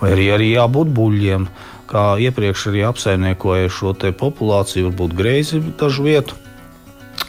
vai 0.02 0.14
arī, 0.16 0.32
arī 0.38 0.50
jābūt 0.56 0.96
buļļiem. 0.98 1.50
Kā 1.92 2.06
iepriekš 2.24 2.70
arī 2.72 2.86
apsaimniekoja 2.88 3.72
šo 3.74 3.92
populāciju, 4.16 4.88
varbūt 4.90 5.16
greizi 5.18 5.60
dažu 5.80 6.08
vietu. 6.08 6.38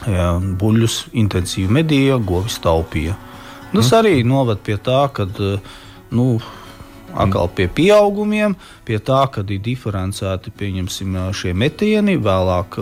Jā, 0.07 0.29
buļļus 0.39 0.95
intensīvi 1.19 1.71
medīja, 1.79 2.17
govis 2.17 2.55
taupīja. 2.63 3.17
Tas 3.73 3.89
mm. 3.89 3.97
arī 3.99 4.23
noved 4.27 4.61
pie 4.63 4.77
tā, 4.81 5.05
ka 5.13 5.27
nu, 6.13 6.25
Atkal 7.13 7.49
pie 7.53 7.67
pieaugumiem, 7.69 8.55
pie 8.87 8.97
tā, 9.03 9.23
kad 9.33 9.51
ir 9.53 9.61
diferencēti 9.63 10.53
šie 11.33 11.53
metieni, 11.53 12.17
vēlāk, 12.17 12.79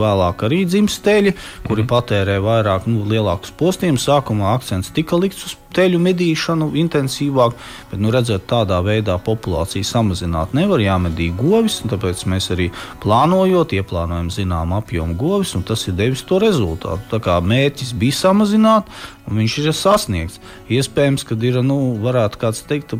vēlāk 0.00 0.44
arī 0.48 0.64
dzimsteļi, 0.68 1.34
kuri 1.66 1.84
mm. 1.84 1.90
patērē 1.90 2.38
vairāk, 2.44 2.86
nu, 2.90 3.06
lielākus 3.08 3.54
postījumus. 3.56 4.06
Sākumā 4.10 4.54
akcents 4.56 4.92
tika 4.94 5.16
likts 5.16 5.46
uz 5.48 5.56
teļu 5.74 6.00
medīšanu 6.02 6.70
intensīvāk, 6.80 7.54
bet 7.90 8.02
nu, 8.02 8.10
redzēt, 8.14 8.46
tādā 8.50 8.80
veidā 8.84 9.16
populāciju 9.22 9.86
samazināt 9.86 10.54
nevar. 10.56 10.82
Jāmedī 10.82 11.30
govis, 11.36 11.80
tāpēc 11.86 12.24
mēs 12.30 12.50
arī 12.54 12.70
plānojot, 13.04 13.74
ieplānojam 13.78 14.32
zināmu 14.34 14.80
apjomu 14.80 15.16
govis, 15.20 15.54
un 15.58 15.64
tas 15.66 15.86
ir 15.88 15.96
devis 15.98 16.24
to 16.26 16.40
rezultātu. 16.42 17.06
Tā 17.12 17.22
kā 17.22 17.38
mērķis 17.44 17.94
bija 18.00 18.18
samazināt, 18.18 18.90
un 19.28 19.40
viņš 19.42 19.58
ir 19.62 19.70
sasniegts. 19.76 20.40
Iespējams, 20.70 21.26
ka 21.26 21.38
ir, 21.46 21.60
nu, 21.66 21.78
varētu 22.02 22.42
kāds 22.42 22.64
teikt, 22.66 22.96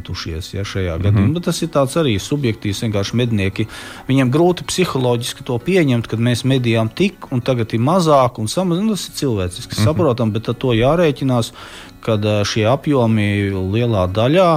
pārcentušies 0.00 0.54
ja, 0.54 0.64
šajā 0.64 0.96
mm 0.96 1.00
-hmm. 1.00 1.04
gadījumā, 1.04 1.34
bet 1.34 1.44
tas 1.44 1.62
ir 1.62 1.68
tāds 1.68 1.96
arī 1.96 2.18
subjektīvs. 2.18 2.82
Vienkārši 2.82 3.16
mednieki, 3.16 3.66
viņiem 4.08 4.30
grūti 4.30 4.64
psiholoģiski 4.64 5.44
to 5.44 5.58
pieņemt, 5.58 6.06
kad 6.06 6.18
mēs 6.18 6.44
medījām 6.44 6.88
tik, 6.94 7.32
un 7.32 7.40
tagad 7.40 7.72
ir 7.74 7.80
mazāk 7.80 8.38
un 8.38 8.48
samazināt. 8.48 8.90
Tas 8.90 9.08
ir 9.08 9.14
cilvēciski 9.14 9.74
mm 9.74 9.78
-hmm. 9.78 9.84
saprotam, 9.84 10.32
bet 10.32 10.48
ar 10.48 10.54
to 10.54 10.68
jārēķinās 10.68 11.52
kad 12.00 12.24
eh, 12.24 12.42
šie 12.44 12.66
apjomi 12.70 13.50
lielā 13.52 14.06
daļā 14.08 14.50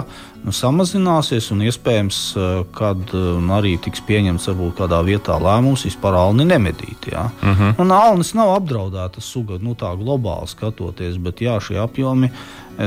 nu, 0.43 0.51
samazināsies, 0.55 1.49
un 1.55 1.63
iespējams, 1.67 2.19
eh, 2.35 2.49
kad 2.75 3.13
um, 3.17 3.51
arī 3.55 3.75
tiks 3.81 4.03
pieņemts 4.07 4.49
varbūt 4.51 4.75
kādā 4.81 4.99
vietā 5.07 5.37
lēmums 5.41 5.85
vispār 5.87 6.17
alni 6.19 6.47
nemedīt. 6.49 7.09
Ja? 7.11 7.29
Uh 7.41 7.49
mhm. 7.49 7.63
-huh. 7.63 7.79
Un 7.81 7.91
alnis 7.91 8.33
nav 8.33 8.55
apdraudēta 8.57 9.21
suga, 9.21 9.57
nu, 9.61 9.75
tā 9.75 9.93
globāli 9.97 10.47
skatoties, 10.47 11.17
bet 11.17 11.41
jā, 11.41 11.59
šie 11.59 11.79
apjomi 11.79 12.31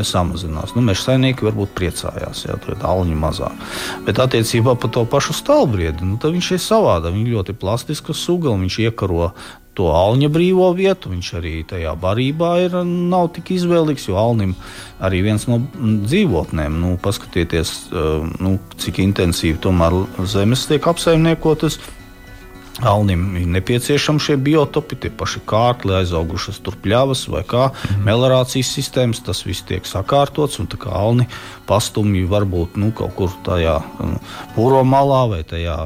samazinās. 0.03 0.75
Nu, 0.75 0.83
Meža 0.83 1.03
saimnieki 1.03 1.47
varbūt 1.47 1.75
priecājās, 1.75 2.45
ja 2.47 2.57
tur 2.57 2.75
ir 2.75 2.83
alņi 2.83 3.15
mazāk. 3.15 3.53
Bet 4.07 4.19
attiecībā 4.19 4.75
par 4.75 4.91
to 4.91 5.05
pašu 5.05 5.33
stalbriedi, 5.33 6.05
nu, 6.05 6.19
viņš 6.19 6.51
ir 6.53 6.59
savādāk. 6.59 7.15
Viņš 7.15 7.31
ļoti 7.31 7.53
plastiska 7.53 8.15
suga, 8.15 8.51
viņš 8.51 8.79
iekaro 8.79 9.31
to 9.77 9.91
alņa 9.93 10.31
brīvo 10.33 10.71
vietu. 10.77 11.13
Viņš 11.13 11.31
arī 11.39 11.55
tajā 11.69 11.93
barībā 12.01 12.53
ir, 12.65 12.79
nav 12.85 13.31
tik 13.37 13.53
izvēlīgs, 13.59 14.09
jo 14.09 14.17
alnim 14.21 14.55
arī 15.05 15.23
viens 15.27 15.47
no 15.51 15.61
dzīvotnēm, 15.77 16.81
nu, 16.81 16.95
paskatieties, 17.03 17.75
nu, 18.41 18.57
cik 18.81 19.03
intensīvi 19.05 19.61
tomēr 19.63 20.01
zemes 20.25 20.67
tiek 20.71 20.89
apsaimniekotas. 20.93 21.79
Alnim 22.85 23.23
ir 23.41 23.47
nepieciešami 23.49 24.21
šie 24.21 24.35
biotopi, 24.37 24.99
tie 25.01 25.09
paši 25.09 25.41
kārkli, 25.49 25.95
aizaugušas 25.97 26.59
tur 26.61 26.77
pļavas 26.85 27.25
vai 27.33 27.41
kā 27.49 27.71
mm. 27.71 28.03
melorācijas 28.05 28.73
sistēmas. 28.77 29.23
Tas 29.25 29.41
viss 29.49 29.65
tiek 29.65 29.89
sakārtots 29.89 30.61
un 30.61 30.69
tā 30.69 30.81
kā 30.83 30.93
alni 30.93 31.25
pastumji 31.69 32.27
varbūt 32.29 32.77
nu, 32.81 32.93
kaut 32.97 33.17
kur 33.17 33.33
tajā 33.47 33.79
nu, 34.01 34.21
pūro 34.57 34.85
malā 34.85 35.23
vai 35.33 35.43
tajā 35.49 35.79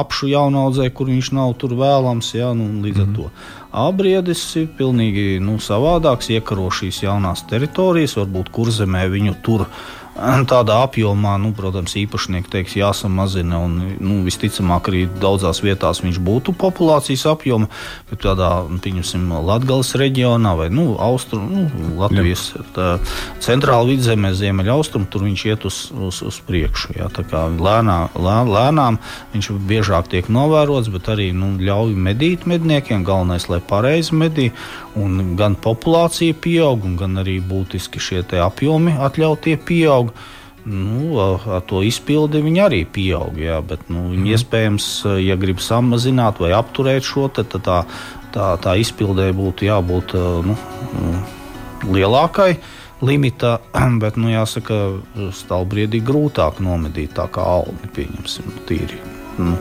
apšu 0.00 0.32
jaunaudzē, 0.32 0.88
kur 0.88 1.12
viņš 1.12 1.32
nav 1.36 1.52
tur 1.60 1.76
vēlams. 1.76 2.32
Ja, 2.38 2.54
nu, 2.56 2.70
līdz 2.84 2.96
mm. 2.96 3.04
ar 3.04 3.12
mhm. 3.12 3.16
to 3.20 3.56
abriedis 3.78 4.40
ir 4.56 4.68
pilnīgi 4.78 5.38
nu, 5.44 5.58
savādāks, 5.62 6.30
iekaro 6.32 6.68
šīs 6.72 7.02
jaunās 7.04 7.44
teritorijas, 7.50 8.16
varbūt 8.18 8.52
kurzemē 8.54 9.04
viņu 9.12 9.36
tur 9.44 9.66
tādā 10.50 10.80
apjomā, 10.84 11.36
nu, 11.40 11.52
protams, 11.56 11.94
īpašnieki 11.98 12.50
teiks, 12.52 12.76
jāsamazina. 12.78 13.60
Un, 13.64 13.76
nu, 14.02 14.20
visticamāk, 14.26 14.90
arī 14.90 15.04
daudzās 15.22 15.62
vietās 15.62 16.02
viņš 16.04 16.18
būtu 16.24 16.54
populācijas 16.58 17.26
apjoma, 17.30 17.68
bet 18.10 18.22
tādā, 18.26 18.50
nu, 18.68 18.80
pieņemsim, 18.82 19.28
Latvijas 19.46 19.94
reģionā 19.98 20.54
vai 20.58 20.68
nu, 20.74 20.90
Austrum, 21.02 21.46
nu, 21.52 21.66
Latvijas 22.00 22.50
tā, 22.76 22.96
centrāla 23.44 23.88
vidzemē, 23.92 24.32
ziemeļaustrum, 24.36 25.06
tur 25.10 25.26
viņš 25.28 25.46
iet 25.48 25.66
uz, 25.68 25.80
uz, 25.94 26.20
uz 26.26 26.40
priekšu. 26.48 26.96
Jā, 26.98 27.10
lēnā, 27.58 27.98
lē, 28.18 28.36
lēnām 28.48 28.98
viņš 29.34 29.50
biežāk 29.68 30.10
tiek 30.12 30.30
novērots, 30.32 30.90
bet 30.94 31.12
arī 31.14 31.30
nu, 31.36 31.54
ļauj 31.62 31.94
medīt 31.94 32.46
medniekiem. 32.48 33.06
Galvenais, 33.06 33.48
lai 33.48 33.60
pareizi 33.64 34.16
medī, 34.18 34.50
un 34.98 35.36
gan 35.38 35.54
populācija 35.58 36.36
pieaug, 36.42 36.84
gan 36.98 37.22
arī 37.22 37.38
būtiski 37.44 38.02
šie 38.02 38.24
apjomi 38.42 38.96
atļautie 38.98 39.56
pieaug 39.68 40.07
pieaug. 40.10 40.46
Nu, 40.68 41.16
ar 41.22 41.62
to 41.64 41.80
izpildi 41.86 42.42
viņi 42.44 42.60
arī 42.60 42.82
pieaug. 42.84 43.38
Jā, 43.40 43.60
bet, 43.64 43.86
nu, 43.88 44.10
mm. 44.10 44.26
iespējams, 44.34 44.88
ja 45.22 45.38
grib 45.40 45.62
samazināt 45.64 46.42
vai 46.42 46.52
apturēt 46.52 47.06
šo, 47.06 47.28
tad 47.32 47.54
tā, 47.64 47.78
tā, 48.34 48.50
tā 48.60 48.74
izpildē 48.76 49.30
būtu 49.32 49.64
jābūt 49.64 50.12
nu, 50.44 50.58
lielākai 51.88 52.58
limita, 53.00 53.60
bet, 54.02 54.18
nu, 54.20 54.28
jāsaka, 54.34 54.98
stāvbriedī 55.32 56.02
grūtāk 56.04 56.60
nomedīt 56.60 57.16
tā 57.16 57.30
kā 57.32 57.46
alni, 57.62 57.88
pieņemsim, 57.94 58.62
tīri. 58.68 59.00
Nu. 59.38 59.56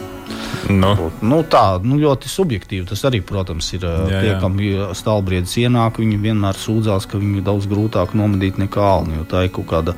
Nu. 0.69 1.11
Nu, 1.23 1.41
tā 1.47 1.77
nu, 1.83 1.97
ļoti 2.01 2.29
subjektīvi. 2.31 2.87
Tas 2.89 3.03
arī, 3.07 3.21
protams, 3.25 3.69
ir 3.77 3.85
jā, 3.85 4.21
tie, 4.23 4.33
kam 4.41 4.57
stāvbriedis 4.97 5.55
ienāk. 5.63 6.01
Viņi 6.01 6.19
vienmēr 6.23 6.59
sūdzās, 6.59 7.07
ka 7.07 7.21
viņi 7.21 7.39
ir 7.39 7.47
daudz 7.47 7.69
grūtāk 7.71 8.15
nomedīt 8.17 8.59
nekā 8.61 8.83
alni. 8.83 9.23
Tā 9.31 9.45
ir 9.47 9.53
kaut 9.55 9.69
kāda 9.71 9.95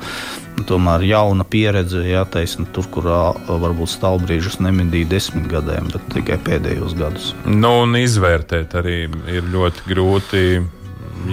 tomēr 0.68 1.04
jauna 1.08 1.46
pieredze. 1.48 2.04
Jā, 2.06 2.24
taisn, 2.28 2.68
tur, 2.74 2.86
kur 2.92 3.08
varbūt 3.48 3.94
stāvbriežus 3.96 4.60
nemedīja 4.62 5.10
desmit 5.16 5.48
gadiem, 5.50 5.90
bet 5.92 6.06
tikai 6.14 6.38
pēdējos 6.46 6.96
gadus. 6.98 7.32
Nu, 7.46 7.80
un 7.84 7.98
izvērtēt 7.98 8.76
arī 8.78 8.98
ir 9.30 9.50
ļoti 9.50 9.88
grūti, 9.90 10.44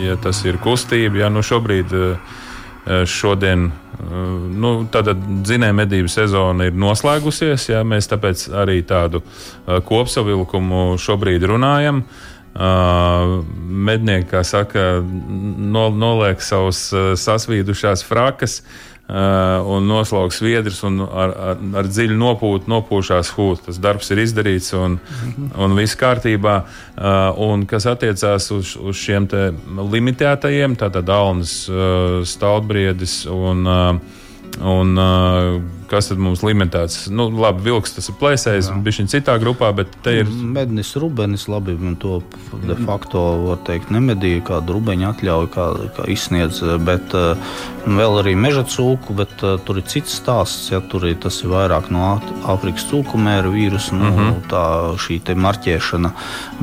ja 0.02 0.18
tas 0.24 0.42
ir 0.48 0.62
kustība. 0.64 1.26
Ja, 1.26 1.34
nu 1.34 1.46
šobrīd, 1.46 1.94
šodien 3.06 3.70
Nu, 3.98 4.72
tāda 4.94 5.16
dzinēja 5.18 5.74
medību 5.74 6.12
sezona 6.12 6.68
ir 6.70 6.76
noslēgusies. 6.78 7.70
Jā, 7.72 7.84
mēs 7.88 8.10
tāpēc 8.12 8.48
arī 8.64 8.82
tādu 8.86 9.24
kopsavilkumu 9.66 10.98
šobrīd 11.02 11.48
runājam. 11.50 12.04
Uh, 12.58 13.44
mednieki, 13.88 14.32
kā 14.32 14.40
saka, 14.48 15.04
no, 15.06 15.84
noliek 15.94 16.42
savus 16.42 16.88
sasvīdušās 17.22 18.02
frakas, 18.08 18.64
Uh, 18.64 18.97
un 19.08 19.86
noslauks 19.88 20.42
sviedrus, 20.42 20.82
un 20.84 21.00
ar, 21.06 21.32
ar, 21.32 21.62
ar 21.80 21.88
dziļu 21.88 22.18
nopūtu 22.20 22.68
nopūšās 22.68 23.32
hūta. 23.38 23.70
Tas 23.70 23.80
darbs 23.80 24.12
ir 24.12 24.20
izdarīts, 24.26 24.74
un, 24.76 24.98
un 25.56 25.76
viss 25.78 25.96
kārtībā. 26.00 26.58
Uh, 26.98 27.32
un 27.48 27.64
kas 27.70 27.88
attiecās 27.88 28.50
uz, 28.52 28.76
uz 28.76 29.00
šiem 29.00 29.30
limitētajiem, 29.96 30.76
tātad 30.80 31.08
Alnas, 31.14 31.60
uh, 31.72 32.20
Stautbriedis 32.28 33.22
un 33.32 33.64
Un, 34.58 34.98
uh, 34.98 35.62
kas 35.88 36.10
tad 36.10 36.20
mums 36.22 36.42
limitēts? 36.42 37.08
Nu, 37.14 37.28
labi, 37.30 37.68
vilks 37.68 37.94
tas 37.94 38.10
ir 38.10 38.16
plēsējis, 38.18 38.72
bija 38.84 38.98
viņa 38.98 39.12
citā 39.12 39.36
grupā, 39.42 39.70
bet 39.78 39.92
te 40.06 40.16
ir. 40.22 40.32
Mednis 40.56 40.96
Rubenis, 40.98 41.46
labi, 41.52 41.76
to 42.02 42.20
de 42.66 42.78
facto 42.88 43.22
var 43.44 43.62
teikt, 43.68 43.92
nemedīja, 43.94 44.42
kādu 44.50 44.78
rubeņu 44.80 45.10
atļauju, 45.12 45.52
kā, 45.54 45.68
kā 45.98 46.08
izsniedz, 46.12 46.64
bet 46.88 47.14
uh, 47.18 47.38
vēl 47.86 48.20
arī 48.24 48.34
meža 48.40 48.66
cūku, 48.68 49.16
bet 49.20 49.46
uh, 49.46 49.60
tur 49.68 49.82
ir 49.82 49.88
cits 49.90 50.18
stāsts, 50.22 50.72
ja 50.74 50.82
tur 50.82 51.06
ir 51.08 51.20
tas 51.22 51.38
ir 51.44 51.54
vairāk 51.54 51.92
no 51.94 52.16
Āfrikas 52.50 52.88
cūku 52.90 53.22
mēra 53.22 53.52
vīrusu, 53.54 53.94
nu, 54.00 54.10
mhm. 54.10 54.30
-huh. 54.32 54.46
tā 54.52 54.66
šī 55.06 55.22
marķēšana. 55.38 56.14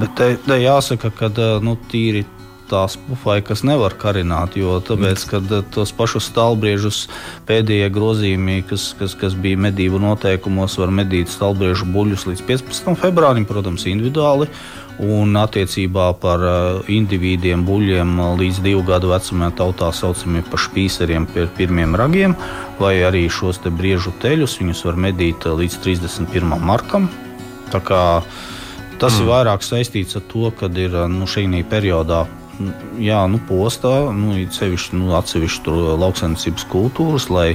Bet 0.01 0.17
te, 0.19 0.35
te 0.43 0.59
jāsaka, 0.59 1.15
ka 1.15 1.31
nu, 1.63 1.79
tīri 1.91 2.25
tās 2.75 2.97
pufaikas 3.07 3.63
nevar 3.67 3.95
karināt, 3.99 4.59
jo 4.59 4.79
tāpēc, 4.85 5.25
kad 5.31 5.53
eh, 5.55 5.65
tos 5.75 5.95
pašus 5.95 6.29
stāvbriežus 6.33 7.05
pēdējie 7.49 7.91
grozījumi, 7.95 8.63
kas, 8.69 8.91
kas, 8.99 9.15
kas 9.19 9.37
bija 9.39 9.61
medību 9.69 10.03
noteikumos, 10.03 10.79
var 10.83 10.95
medīt 10.95 11.31
stāvbriežu 11.33 11.89
buļļus 11.95 12.27
līdz 12.31 12.47
15. 12.51 12.97
februārim, 13.05 13.47
protams, 13.49 13.87
individuāli. 13.91 14.51
Un 15.03 15.35
attiecībā 15.35 16.13
par 16.23 16.43
uh, 16.47 16.91
individiem, 16.93 17.65
buļļiem 17.67 18.13
līdz 18.39 18.61
divu 18.63 18.85
gadu 18.87 19.11
vecumā 19.11 19.49
tautā 19.59 19.89
saucamie 19.91 20.45
par 20.47 20.63
špīseriem, 20.63 21.27
pie 21.35 21.49
pirmiem 21.57 21.97
ragiem, 21.99 22.37
vai 22.79 23.01
arī 23.03 23.25
šos 23.27 23.59
te 23.65 23.75
briežu 23.75 24.15
teļus, 24.23 24.55
viņus 24.63 24.85
var 24.87 25.01
medīt 25.09 25.49
līdz 25.51 25.81
31. 25.83 26.55
martam. 26.63 27.11
Tas 27.75 29.19
mm. 29.19 29.25
ir 29.25 29.29
vairāk 29.33 29.67
saistīts 29.67 30.15
ar 30.15 30.23
to, 30.31 30.47
ka 30.55 30.71
ir 30.79 30.95
nu, 31.11 31.27
šī 31.27 31.49
periodā 31.67 32.23
jā, 33.01 33.21
nu, 33.31 33.39
postā, 33.49 33.93
nu, 34.15 34.35
sevišķi 34.55 34.99
nu, 34.99 35.13
atsevišķi 35.19 35.75
lauksaimniecības 36.01 36.67
kultūras, 36.71 37.29
lai, 37.33 37.47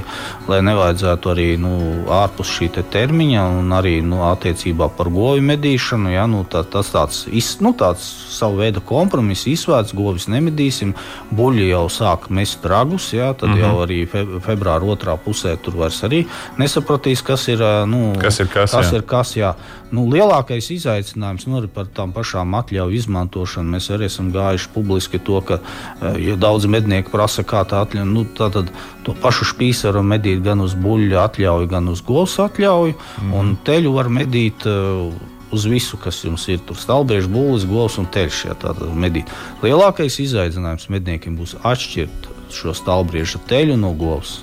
lai 0.50 0.60
nevajadzētu 0.66 1.32
arī 1.32 1.46
nu, 1.60 1.72
ārpus 2.12 2.52
šī 2.56 2.70
te 2.76 2.84
termiņa 2.94 3.44
un 3.60 3.74
arī 3.76 3.98
nu, 4.04 4.22
attiecībā 4.28 4.90
par 4.98 5.10
goju 5.12 5.44
medīšanu. 5.46 6.12
Jā, 6.14 6.26
nu, 6.30 6.42
tā, 6.50 6.62
tas 6.68 6.92
tāds, 6.92 7.24
iz, 7.32 7.56
nu, 7.64 7.72
tāds 7.76 8.04
savu 8.30 8.60
veidu 8.60 8.82
kompromiss, 8.86 9.48
izsvērts, 9.50 9.94
govis 9.96 10.28
nemedīsim, 10.30 10.94
buļļi 11.36 11.70
jau 11.70 11.84
sāk 11.92 12.28
mest 12.34 12.64
ragus, 12.68 13.10
jā, 13.16 13.32
tad 13.34 13.50
mm 13.50 13.54
-hmm. 13.54 13.64
jau 13.64 13.72
mhm. 13.74 13.82
arī 13.84 14.00
fe, 14.08 14.24
februāra 14.46 14.84
otrā 14.94 15.16
pusē 15.16 15.56
tur 15.56 15.76
vairs 15.82 16.02
arī 16.04 16.24
nesapratīs, 16.58 17.22
kas 17.22 17.48
ir, 17.48 17.64
nu, 17.86 18.14
kas 18.20 18.40
ir 18.40 18.48
kas. 18.48 18.70
kas, 18.70 18.92
jā. 18.92 18.96
Ir 18.96 19.02
kas 19.02 19.36
jā. 19.36 19.54
Nu, 19.90 20.06
lielākais 20.06 20.70
izaicinājums 20.70 21.46
nu, 21.46 21.66
par 21.74 21.86
tām 21.86 22.12
pašām 22.12 22.54
atļauju 22.54 22.94
izmantošanu 22.94 23.70
mēs 23.70 23.90
arī 23.90 24.06
esam 24.06 24.30
gājuši 24.32 24.68
publiski 24.74 24.89
publiski 24.90 25.18
to, 25.22 25.40
ka 25.40 25.60
ja 26.18 26.36
daudz 26.36 26.66
mednieku 26.66 27.12
prasa, 27.14 27.44
kā 27.46 27.62
tā 27.64 27.84
atļauja. 27.84 28.08
Nu, 28.08 28.24
tad 28.24 28.58
to 29.06 29.14
pašu 29.14 29.46
spīsu 29.52 29.92
var 29.92 30.02
medīt 30.02 30.42
gan 30.42 30.60
uz 30.60 30.74
buļļa 30.74 31.22
atļauju, 31.28 31.70
gan 31.70 31.88
uz 31.88 32.02
govs 32.02 32.38
atļauju, 32.42 32.96
mm. 32.98 33.32
un 33.38 33.54
teļu 33.64 33.94
var 33.94 34.10
medīt. 34.10 34.66
Uz 35.50 35.64
visu, 35.66 35.98
kas 35.98 36.20
jums 36.22 36.44
ir, 36.46 36.60
tur 36.62 36.76
stāvbriežs, 36.78 37.26
būlis, 37.26 37.64
govs 37.66 37.96
un 37.98 38.06
teļš. 38.06 38.44
Ja, 38.46 38.54
medīt. 38.94 39.32
Lielākais 39.64 40.20
izaicinājums 40.22 40.86
medniekiem 40.94 41.34
būs 41.34 41.56
atšķirt 41.66 42.28
šo 42.54 42.74
stāvbrieža 42.74 43.42
teļu 43.50 43.74
no 43.80 43.90
govs 43.98 44.38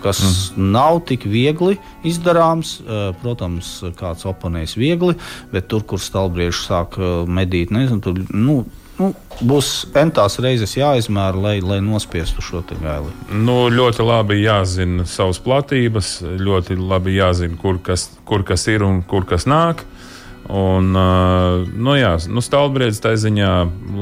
kas 0.00 0.20
mm. 0.56 0.70
nav 0.72 1.02
tik 1.08 1.26
viegli 1.28 1.76
izdarāms. 2.08 2.78
Protams, 3.20 3.72
kāds 3.98 4.24
oponēs 4.28 4.76
viegli, 4.80 5.16
bet 5.52 5.68
tur, 5.68 5.84
kur 5.84 6.00
stalbrieži 6.00 6.64
sāk 6.64 6.96
medīt, 7.28 7.72
nezinu, 7.74 8.00
tur, 8.04 8.22
nu, 8.32 8.62
nu, 9.00 9.10
būs 9.40 9.70
entās 9.96 10.38
reizes 10.42 10.76
jāizmēra, 10.76 11.40
lai, 11.40 11.54
lai 11.64 11.80
nospiestu 11.84 12.44
šo 12.44 12.62
gaili. 12.70 13.12
Nu, 13.32 13.68
ļoti 13.72 14.04
labi 14.06 14.40
jāzina 14.42 15.06
savas 15.08 15.40
platības, 15.42 16.18
ļoti 16.22 16.76
labi 16.78 17.16
jāzina, 17.16 17.56
kur 17.60 17.80
kas, 17.82 18.10
kur 18.28 18.44
kas 18.46 18.66
ir 18.68 18.84
un 18.86 19.02
kur 19.02 19.26
kas 19.28 19.48
nāk. 19.48 19.86
Un, 20.50 20.90
nu, 20.90 21.92
jā, 21.94 22.16
nu, 22.26 22.42
stāvbrīdis 22.42 22.98
tā 23.04 23.12
ziņā 23.20 23.50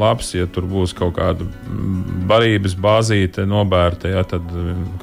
labs, 0.01 0.31
ja 0.33 0.47
tur 0.49 0.65
būs 0.71 0.95
kaut 0.97 1.19
kāda 1.19 1.45
barības 2.29 2.73
bāzīte 2.81 3.45
nobērta, 3.49 4.09
ja, 4.15 4.23
tad 4.29 4.47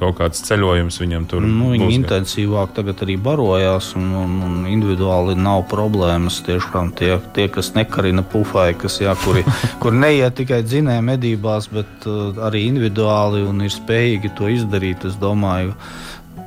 kaut 0.00 0.16
kāds 0.18 0.42
ceļojums 0.48 0.98
viņam 1.02 1.28
tur 1.30 1.44
nu, 1.44 1.70
viņi 1.70 1.84
būs. 1.84 1.92
Viņi 1.92 1.98
intensīvāk 2.00 2.74
tagad 2.74 3.04
arī 3.06 3.18
barojās, 3.22 3.92
un, 3.98 4.08
un, 4.24 4.34
un 4.48 4.56
individuāli 4.72 5.36
nav 5.38 5.62
problēmas. 5.70 6.40
Tiešām 6.46 6.90
tie, 6.98 7.12
tie 7.36 7.46
kas 7.52 7.70
nekarina 7.78 8.26
pufai, 8.26 8.72
kas, 8.78 8.98
jā, 9.04 9.14
kuri, 9.22 9.46
kur 9.82 9.94
neiet 9.94 10.34
tikai 10.40 10.64
dzinēja 10.66 11.04
medībās, 11.12 11.70
bet 11.70 12.10
uh, 12.10 12.34
arī 12.48 12.66
individuāli 12.72 13.46
un 13.46 13.62
ir 13.62 13.74
spējīgi 13.74 14.34
to 14.34 14.50
izdarīt, 14.50 15.06
es 15.06 15.14
domāju 15.22 15.76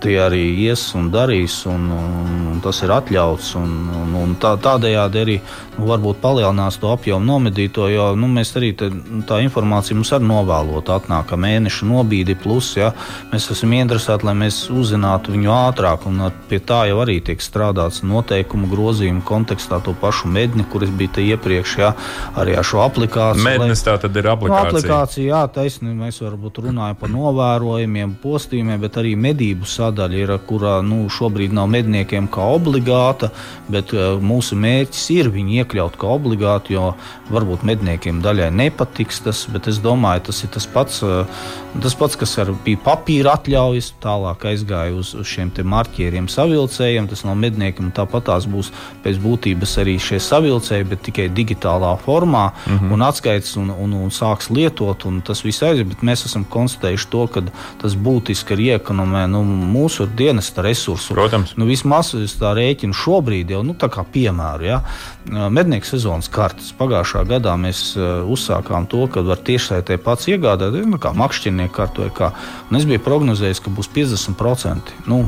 tie 0.04 0.16
arī 0.24 0.44
ies 0.66 0.84
un 0.98 1.10
darīs, 1.12 1.62
un, 1.70 1.90
un, 1.92 2.36
un 2.54 2.62
tas 2.64 2.80
ir 2.86 2.94
atļauts. 2.96 3.52
Un, 3.60 3.74
un, 4.02 4.16
un 4.24 4.36
tā, 4.40 4.54
tādējādi 4.62 5.22
arī 5.22 5.38
nu, 5.78 5.88
varbūt 5.90 6.22
palielinās 6.24 6.80
to 6.80 6.92
apjomu 6.94 7.26
nomedīto, 7.28 7.88
jo 7.92 8.10
nu, 8.20 8.30
mēs 8.32 8.54
arī 8.60 8.72
te, 8.80 8.90
tā 9.28 9.42
informācija 9.44 9.98
mums 9.98 10.14
arī 10.16 10.30
novēlot 10.30 10.92
atnāk, 10.96 11.34
mēneša 11.40 11.88
nobīdi 11.90 12.38
plus, 12.40 12.72
ja, 12.80 12.92
mēs 13.34 13.50
esam 13.54 13.76
interesēti, 13.78 14.28
lai 14.28 14.36
mēs 14.44 14.62
uzzinātu 14.74 15.36
viņu 15.36 15.54
ātrāk, 15.56 16.08
un 16.10 16.24
pie 16.50 16.62
tā 16.64 16.86
jau 16.90 17.02
arī 17.04 17.20
tiek 17.26 17.44
strādāts 17.44 18.02
noteikumu 18.08 18.70
grozījumu 18.72 19.24
kontekstā 19.28 19.82
to 19.84 19.96
pašu 20.00 20.32
medni, 20.32 20.66
kuras 20.72 20.92
bija 20.96 21.18
te 21.20 21.28
iepriekš, 21.28 21.76
ja, 21.84 21.94
arī 22.40 22.56
ar 22.60 22.68
šo 22.68 22.84
aplikāciju. 22.86 23.46
Mednis 23.46 23.84
tā 23.86 23.98
tad 24.02 24.16
ir 24.16 24.32
aplikācija. 24.32 24.72
Nu, 24.72 24.80
aplikācija, 24.80 25.28
jā, 25.34 25.44
taisnība, 25.60 26.08
mēs 26.08 26.22
varbūt 26.24 26.64
runājam 26.68 27.00
par 27.00 27.14
novērojumiem, 27.14 28.18
postījumiem, 28.24 28.80
bet 28.84 29.00
arī 29.02 29.16
medību 29.20 29.68
sākumiem 29.68 29.89
sadaļa 29.90 30.22
ir, 30.24 30.36
kurā 30.48 30.80
nu, 30.86 31.08
šobrīd 31.10 31.54
nav 31.56 31.70
medniekiem 31.74 32.30
kā 32.32 32.46
obligāta, 32.56 33.32
bet 33.70 33.94
uh, 33.96 34.18
mūsu 34.22 34.58
mērķis 34.60 35.06
ir 35.18 35.32
viņu 35.34 35.60
iekļaut 35.64 35.98
kā 36.00 36.10
obligātu, 36.16 36.76
jo 36.78 36.94
varbūt 37.30 37.66
medniekiem 37.68 38.22
daļai 38.24 38.50
nepatiks 38.54 39.24
tas, 39.26 39.46
bet 39.52 39.70
es 39.70 39.82
domāju, 39.82 40.28
tas 40.30 40.44
ir 40.46 40.54
tas 40.54 40.68
pats, 40.70 41.02
uh, 41.06 41.26
tas 41.82 41.96
pats 41.98 42.18
kas 42.20 42.36
ar, 42.42 42.52
bija 42.66 42.82
papīra 42.86 43.36
atļaujas, 43.38 43.94
tālāk 44.04 44.46
aizgāja 44.52 44.96
uz, 44.98 45.14
uz 45.18 45.28
šiem 45.30 45.52
marķieriem, 45.70 46.30
savilcējiem. 46.30 47.10
Tas 47.10 47.24
no 47.26 47.36
medniekiem 47.38 47.92
tāpat 47.96 48.28
tās 48.30 48.48
būs 48.50 48.72
pēc 49.04 49.20
būtības 49.22 49.78
arī 49.82 49.98
šie 50.02 50.20
savilcēji, 50.24 50.88
bet 50.90 51.04
tikai 51.08 51.28
digitālā 51.34 51.96
formā 52.04 52.50
mm 52.52 52.78
-hmm. 52.78 52.94
un 52.94 53.06
atskaits 53.06 53.56
un, 53.62 53.70
un, 53.70 53.94
un 54.06 54.14
sāks 54.14 54.50
lietot, 54.50 55.06
un 55.06 55.22
tas 55.22 55.44
viss 55.46 55.64
aiziet. 55.64 55.88
Bet 55.88 56.04
mēs 56.04 56.26
esam 56.26 56.46
konstatējuši 56.46 57.10
to, 57.10 57.28
ka 57.28 57.44
tas 57.82 57.96
būtiski 57.96 58.54
ir 58.54 58.60
iekonomē 58.60 59.28
nu, 59.28 59.44
mūsu 59.80 60.08
dienesta 60.20 60.64
resursu. 60.66 61.16
Protams. 61.16 61.56
Nu, 61.60 61.68
vismaz 61.70 62.12
es 62.20 62.36
tā 62.40 62.52
rēķinu 62.58 62.96
šobrīd 62.96 63.56
jau 63.56 63.64
nu, 63.64 63.76
piemēru. 63.80 64.68
Ja? 64.68 64.82
Mednieku 65.30 65.88
sezonas 65.88 66.30
kartes. 66.32 66.72
Pagājušā 66.78 67.24
gadā 67.30 67.56
mēs 67.60 67.94
uzsākām 67.98 68.88
to, 68.90 69.06
ka 69.12 69.24
var 69.26 69.40
tiešsaitē 69.46 70.00
pats 70.04 70.30
iegādāties, 70.32 70.88
nu, 70.90 71.00
kā 71.02 71.14
makšķernieku 71.18 71.74
kartu 71.76 72.10
kā. 72.16 72.32
Un 72.70 72.80
es 72.80 72.88
biju 72.90 73.02
prognozējis, 73.06 73.62
ka 73.66 73.74
būs 73.74 73.92
50% 73.96 74.94
nu, 75.10 75.22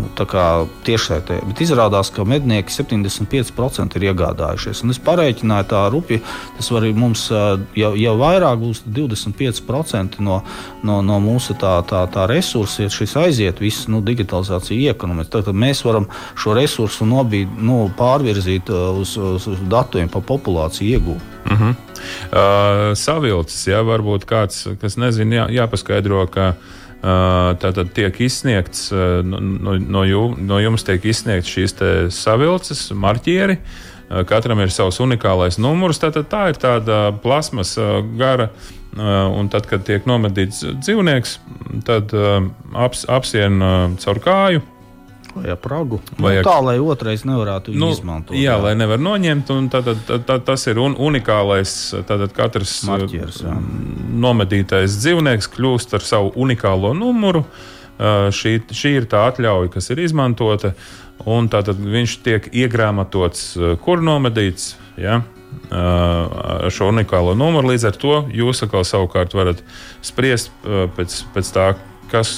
tiešsaitē, 0.87 1.41
bet 1.47 1.61
izrādās, 1.63 2.11
ka 2.13 2.25
mednieki 2.27 2.73
75% 2.73 3.97
ir 3.99 4.07
iegādājušies. 4.11 4.83
Un 4.85 4.93
es 4.93 5.01
pareiķināju 5.01 5.69
tā 5.71 5.83
rupi, 5.93 6.21
tas 6.57 6.71
var 6.73 6.87
mums 6.97 7.27
jau, 7.29 7.91
jau 7.97 8.15
vairāk 8.19 8.61
būs 8.61 8.83
25% 8.87 10.19
no, 10.25 10.41
no, 10.87 10.99
no 11.05 11.19
mūsu 11.23 11.55
tā, 11.59 11.77
tā, 11.87 12.03
tā 12.11 12.27
resursa, 12.31 12.85
ja 12.85 12.93
šis 12.93 13.15
aiziet 13.21 13.61
viss 13.61 13.87
nu, 13.91 14.01
digitāli 14.05 14.40
digitalizācija 14.41 14.91
iekonomizē. 14.91 15.41
Tad 15.41 15.55
mēs 15.55 15.83
varam 15.85 16.07
šo 16.35 16.55
resursu 16.57 17.05
nobīd, 17.05 17.49
nu, 17.59 17.91
pārvirzīt 17.97 18.69
uh, 18.69 18.97
uz, 18.99 19.17
uz, 19.17 19.47
uz 19.47 19.59
datiem 19.69 20.09
par 20.09 20.21
populāciju 20.21 20.97
iegūšanu. 20.97 21.29
Uh 21.51 21.59
-huh. 21.59 21.75
uh, 22.31 22.95
savilcis, 22.95 23.67
ja 23.67 23.81
varbūt 23.81 24.25
kāds, 24.25 24.77
kas 24.79 24.97
nezina, 24.97 25.35
jā, 25.35 25.47
jāpaskaidro, 25.49 26.27
ka 26.27 26.53
uh, 26.55 27.57
tātad 27.57 27.93
tiek 27.93 28.19
izsniegts, 28.21 28.91
uh, 28.91 29.23
no, 29.25 29.77
no, 29.77 30.03
jū, 30.03 30.35
no 30.37 30.59
jums 30.59 30.83
tiek 30.83 31.05
izsniegts 31.05 31.49
šīs 31.49 31.75
savilces, 32.09 32.91
marķieri. 32.91 33.57
Uh, 34.11 34.25
katram 34.25 34.59
ir 34.59 34.71
savs 34.71 34.99
unikālais 34.99 35.57
numurs. 35.57 35.99
Tātad 35.99 36.27
tā 36.29 36.49
ir 36.49 36.55
tāda 36.55 37.11
plasmas 37.21 37.77
uh, 37.77 38.03
gara 38.17 38.49
Uh, 38.51 38.80
un 38.99 39.47
tad, 39.51 39.67
kad 39.69 39.85
tiek 39.87 40.07
nomedīts 40.09 40.65
dzīvnieks, 40.83 41.37
tad 41.87 42.11
uh, 42.17 42.43
aps, 42.75 43.05
apsien 43.07 43.61
uh, 43.63 43.97
caur 44.03 44.19
kāju. 44.23 44.63
Vai 45.31 45.55
pragu? 45.55 46.01
Vai 46.19 46.33
nu, 46.35 46.43
tā, 46.43 46.57
lai 46.59 46.75
otrais 46.83 47.21
nevarētu 47.23 47.71
nu, 47.71 47.93
izmantot. 47.95 48.35
Jā, 48.35 48.49
jā, 48.49 48.55
lai 48.59 48.73
nevar 48.75 48.99
noņemt. 48.99 49.51
Tad, 49.71 49.87
tad, 49.87 50.25
tad, 50.27 50.43
tas 50.47 50.67
ir 50.67 50.81
un, 50.83 50.97
unikālais. 50.99 51.75
Tad 52.07 52.25
katrs 52.35 52.81
Marķieris, 52.89 53.45
nomedītais 54.11 54.97
dzīvnieks 54.99 55.47
kļūst 55.55 55.95
ar 55.95 56.03
savu 56.03 56.33
unikālo 56.35 56.91
numuru. 56.97 57.45
Šī, 58.35 58.57
šī 58.75 58.95
ir 58.97 59.07
tā 59.07 59.23
atļauja, 59.29 59.71
kas 59.71 59.87
ir 59.93 60.03
izmantota. 60.03 60.73
Tātad 61.21 61.79
viņš 61.79 62.17
tiek 62.25 62.51
iegrāmatots, 62.51 63.53
kur 63.85 64.03
nomedīts. 64.03 64.73
Ja? 64.99 65.21
Ar 65.71 66.71
šo 66.73 66.89
unikālo 66.91 67.35
numuru. 67.37 67.71
Līdz 67.71 67.87
ar 67.91 67.99
to 68.01 68.17
jūs 68.35 68.63
atkal 68.65 68.85
savukārt 68.87 69.35
varat 69.37 69.63
spriest 70.05 70.51
pēc, 70.63 71.21
pēc 71.35 71.53
tā, 71.55 71.67
kas, 72.11 72.31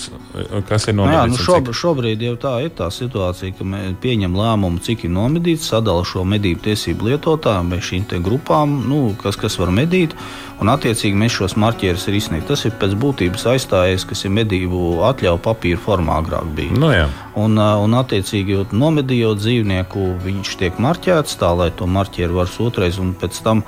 kas 0.70 0.88
ir 0.88 0.98
nomedīts. 0.98 1.18
Jā, 1.18 1.26
nu 1.32 1.40
šob, 1.42 1.72
šobrīd 1.78 2.24
jau 2.28 2.36
tā 2.42 2.54
ir 2.66 2.74
tā 2.78 2.90
situācija, 2.94 3.58
ka 3.58 3.68
mēs 3.68 3.98
pieņemam 4.04 4.40
lēmumu, 4.40 4.82
cik 4.86 5.08
ir 5.08 5.14
nomedīts, 5.16 5.70
sadalām 5.74 6.06
šo 6.08 6.26
medību 6.30 6.64
tiesību 6.70 7.12
lietotājiem 7.12 7.74
vai 7.74 7.82
šīm 7.84 8.08
grupām, 8.24 8.82
nu, 8.90 9.04
kas, 9.22 9.40
kas 9.40 9.58
var 9.62 9.74
medīt. 9.74 10.16
Un, 10.62 10.70
attiecīgi, 10.72 11.18
mēs 11.18 11.34
šos 11.36 11.58
marķierus 11.60 12.06
ir 12.08 12.16
izsniegti. 12.20 12.48
Tas 12.48 12.62
ir 12.68 12.76
pēc 12.80 12.94
būtības 13.00 13.44
aizstājies, 13.52 14.06
kas 14.08 14.22
ir 14.24 14.32
medību 14.38 15.02
atļauju 15.10 15.42
papīra 15.44 15.82
formā 15.82 16.20
agrāk 16.22 16.46
bija. 16.56 16.78
Nu, 16.80 16.92
jā. 16.94 17.08
un, 17.40 17.58
un, 17.58 17.96
attiecīgi, 18.00 18.62
nomedījot 18.72 19.42
dzīvnieku, 19.42 20.06
viņš 20.24 20.54
tiek 20.62 20.80
marķēts 20.84 21.36
tā, 21.42 21.50
lai 21.58 21.68
to 21.76 21.90
marķieru 21.90 22.40
var 22.40 22.54
otrais, 22.64 23.00
un 23.02 23.12
pēc 23.20 23.42
tam 23.44 23.66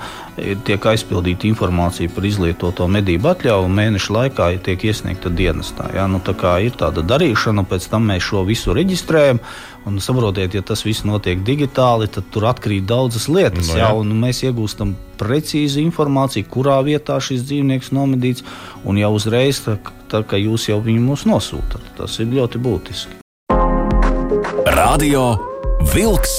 tiek 0.64 0.88
aizpildīta 0.92 1.50
informācija 1.50 2.12
par 2.14 2.28
izlietoto 2.28 2.88
medību 2.88 3.32
atļauju, 3.34 3.76
mēneša 3.76 4.16
laikā 4.16 4.48
tiek 4.64 4.88
iesniegta 4.88 5.32
dienestā. 5.32 5.90
Ja? 5.96 6.06
Nu, 6.10 6.20
tā 6.24 6.36
kā 6.38 6.56
ir 6.64 6.76
tāda 6.78 7.04
darīšana, 7.06 7.66
pēc 7.68 7.88
tam 7.92 8.06
mēs 8.10 8.24
šo 8.28 8.44
visu 8.48 8.74
reģistrējam. 8.76 9.40
Un 9.86 10.00
saprotiet, 10.02 10.56
ja 10.56 10.64
tas 10.66 10.82
viss 10.86 11.04
notiek 11.06 11.44
digitāli, 11.46 12.08
tad 12.10 12.26
tur 12.34 12.48
atkrīt 12.50 12.88
daudzas 12.88 13.28
lietas. 13.30 13.68
No, 13.70 13.76
nu 13.76 13.80
jā. 13.80 13.90
jā, 13.92 14.16
mēs 14.24 14.42
iegūstam 14.48 14.96
precīzu 15.20 15.80
informāciju, 15.84 16.48
kurā 16.50 16.80
vietā 16.86 17.20
šis 17.22 17.46
dzīvnieks 17.46 17.92
nomedīts. 17.94 18.46
Un 18.84 18.98
jau 19.00 19.12
uzreiz, 19.16 19.62
tā, 19.64 19.78
tā, 20.10 20.24
ka 20.26 20.40
jūs 20.40 20.68
jau 20.72 20.80
viņu 20.82 21.04
mums 21.06 21.26
nosūtat, 21.28 21.94
tas 22.00 22.18
ir 22.22 22.34
ļoti 22.34 22.62
būtiski. 22.66 23.22
Radio 24.76 25.30
Wolks 25.94 26.34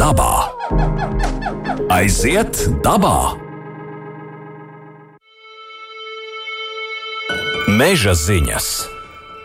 dabā. 0.00 0.48
Aiziet 1.90 2.64
dabā! 2.84 3.49
Meža 7.70 8.16
ziņas! 8.18 8.66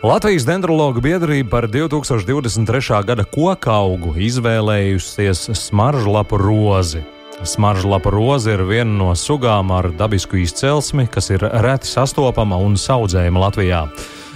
Latvijas 0.02 0.42
dendrologu 0.48 0.98
biedrība 1.04 1.50
par 1.50 1.66
2023. 1.70 2.96
gada 3.06 3.22
koku 3.22 3.70
augu 3.70 4.14
izvēlējusies 4.18 5.44
smaržlapu 5.54 6.40
rozi. 6.40 7.04
Smaržlapa 7.46 8.10
roze 8.10 8.56
ir 8.56 8.64
viena 8.66 8.90
no 8.90 9.12
sugām 9.14 9.70
ar 9.70 9.92
dabisku 9.94 10.40
izcelsmi, 10.42 11.06
kas 11.06 11.30
ir 11.30 11.44
reti 11.62 11.86
sastopama 11.86 12.58
un 12.58 12.74
audzējama 12.74 13.44
Latvijā. 13.46 13.84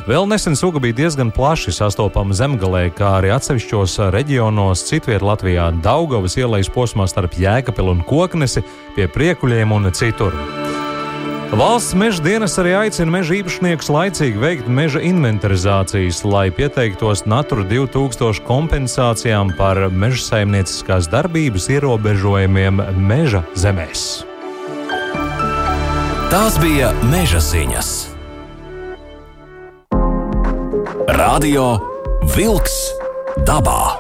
Vēl 0.07 0.29
nesen 0.31 0.55
suga 0.55 0.79
bija 0.79 1.01
diezgan 1.03 1.35
plaši 1.35 1.75
sastopama 1.75 2.37
zemgalē, 2.37 2.87
kā 2.95 3.17
arī 3.19 3.35
atsevišķos 3.35 3.99
reģionos 4.15 4.87
citviet 4.87 5.27
Latvijā- 5.27 5.73
Daugavas 5.89 6.39
ielais 6.39 6.71
posmā 6.71 7.09
starp 7.11 7.35
Jēkapilu 7.35 7.99
un 7.99 8.05
Koknesi, 8.07 8.63
pie 8.95 9.09
priekuļiem 9.09 9.73
un 9.73 9.91
citur. 9.93 10.60
Valsts 11.51 11.97
meža 11.99 12.23
dienas 12.23 12.53
arī 12.63 12.77
aicina 12.79 13.11
meža 13.11 13.35
īpašniekus 13.41 13.89
laicīgi 13.91 14.39
veikt 14.39 14.69
meža 14.71 15.01
inventarizācijas, 15.03 16.21
lai 16.23 16.45
pieteiktos 16.55 17.25
Natura 17.27 17.65
2000 17.67 18.45
kompensācijām 18.47 19.51
par 19.59 19.81
meža 19.91 20.23
saimnieciskās 20.29 21.11
darbības 21.11 21.67
ierobežojumiem 21.75 22.79
meža 23.03 23.43
zemēs. 23.59 24.23
Tās 26.31 26.61
bija 26.63 26.93
meža 27.11 27.43
ziņas. 27.43 27.91
Radio 31.19 31.67
Wolks 32.31 32.79
dabā. 33.43 33.99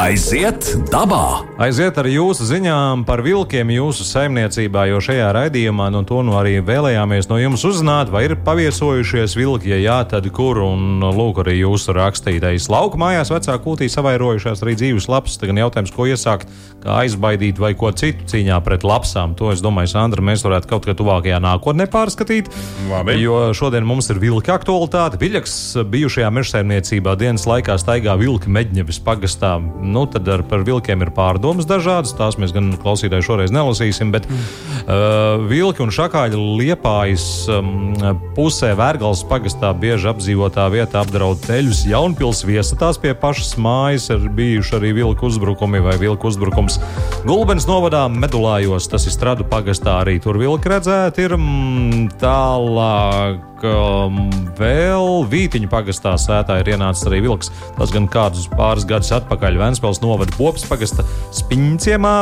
Aiziet 0.00 0.66
dabā! 0.90 1.46
Aiziet 1.60 1.96
ar 2.00 2.06
jūsu 2.08 2.44
ziņām 2.48 3.04
par 3.08 3.22
vilkiem 3.24 3.70
jūsu 3.72 4.04
saimniecībā, 4.08 4.86
jo 4.90 5.00
šajā 5.04 5.28
raidījumā 5.36 5.86
no 5.94 6.02
to 6.08 6.20
nu 6.26 6.34
arī 6.36 6.58
vēlējāmies 6.64 7.28
no 7.30 7.38
jums 7.40 7.64
uzzināt, 7.68 8.10
vai 8.12 8.26
ir 8.26 8.34
paviesojušies 8.44 9.36
vilki, 9.38 9.72
ja 9.72 9.78
jā, 9.80 9.98
tad 10.10 10.28
kur. 10.36 10.60
Un 10.60 11.00
lūk, 11.00 11.40
arī 11.44 11.58
jūsu 11.60 11.94
rakstītais 11.96 12.68
lauka 12.72 13.00
mājās 13.00 13.32
vecāku 13.32 13.70
kūtī 13.70 13.88
savairojušās 13.92 14.64
arī 14.64 14.76
dzīves 14.80 15.08
lapas. 15.12 15.38
Tagad 15.40 15.60
jautājums, 15.62 15.94
ko 15.94 16.08
iesākt, 16.10 16.50
kā 16.84 17.00
aizbaidīt 17.04 17.60
vai 17.60 17.72
ko 17.78 17.92
citu 17.96 18.28
cīņā 18.34 18.60
pret 18.66 18.84
lapsām. 18.84 19.36
To 19.40 19.52
es 19.54 19.64
domāju, 19.64 19.92
Sandra, 19.94 20.24
mēs 20.24 20.44
varētu 20.44 20.70
kaut 20.74 20.88
kā 20.88 20.96
tuvākajā 20.98 21.40
nākotnē 21.44 21.88
pārskatīt. 21.92 22.52
Labi. 22.90 23.16
Jo 23.22 23.50
šodien 23.56 23.88
mums 23.88 24.10
ir 24.12 24.20
vilka 24.20 24.58
aktualitāte. 24.58 25.20
Viļaks 25.20 25.56
bijušajā 25.92 26.32
mežsaimniecībā 26.40 27.16
dienas 27.20 27.48
laikā 27.48 27.78
staigā 27.80 28.18
vilki 28.20 28.52
Meģņevis 28.52 29.04
pagastā 29.06 29.56
nu, 29.80 30.04
tad 30.10 30.28
ar, 30.28 30.42
par 30.46 30.64
vilkiem 30.66 31.04
ir 31.04 31.12
pārdomas 31.14 31.68
dažādas. 31.68 32.14
Tās 32.16 32.38
mēs 32.40 32.54
gan 32.56 32.72
klausītāji 32.80 33.26
šoreiz 33.26 33.54
nelasīsim, 33.54 34.12
bet 34.14 34.28
mm. 34.28 34.40
uh, 34.84 35.44
vilki 35.50 35.84
un 35.84 35.92
šakāļi 35.94 36.40
liepājas 36.60 37.26
um, 37.52 37.92
pusē 38.36 38.72
Vērgals 38.78 39.24
pagastā 39.30 39.72
bieži 39.76 40.10
apdzīvotā 40.12 40.68
vietā 40.72 41.04
apdraud 41.04 41.42
ceļus. 41.46 41.84
Jaunpils 41.90 42.44
viesatās 42.48 43.00
pie 43.00 43.14
pašas 43.18 43.56
mājas 43.60 44.10
ir 44.14 44.28
bijuši 44.36 44.78
arī 44.80 44.94
vilku 45.00 45.30
uzbrukumi 45.30 45.82
vai 45.84 45.96
vilku 46.00 46.30
uzbrukums 46.30 46.80
Gulbens 47.26 47.68
novadā 47.68 48.06
Medulājos. 48.12 48.88
Tas 48.90 49.06
ir 49.06 49.14
stradu 49.14 49.46
pagastā 49.50 50.00
arī 50.04 50.18
tur 50.22 50.40
vilki 50.40 50.72
redzēti. 50.72 51.28
Ir 51.28 51.36
mm, 51.36 52.10
tālāk 52.20 53.49
um, 53.66 54.28
vēl 54.58 55.24
Vītiņu 55.30 55.68
pagastā 55.70 56.14
sētā 56.20 56.58
ir 56.60 56.72
ienācis 56.74 57.06
arī 57.08 57.20
vilks. 57.24 57.50
Tas 57.78 57.92
gan 57.94 58.08
kādus 58.10 58.48
pāris 58.52 58.86
gadus 58.88 59.12
atpakaļ 59.16 59.58
Vēnspils 59.60 60.02
novada 60.04 60.34
Popas 60.36 60.66
pagasta 60.68 61.04
spiņciemā. 61.36 62.16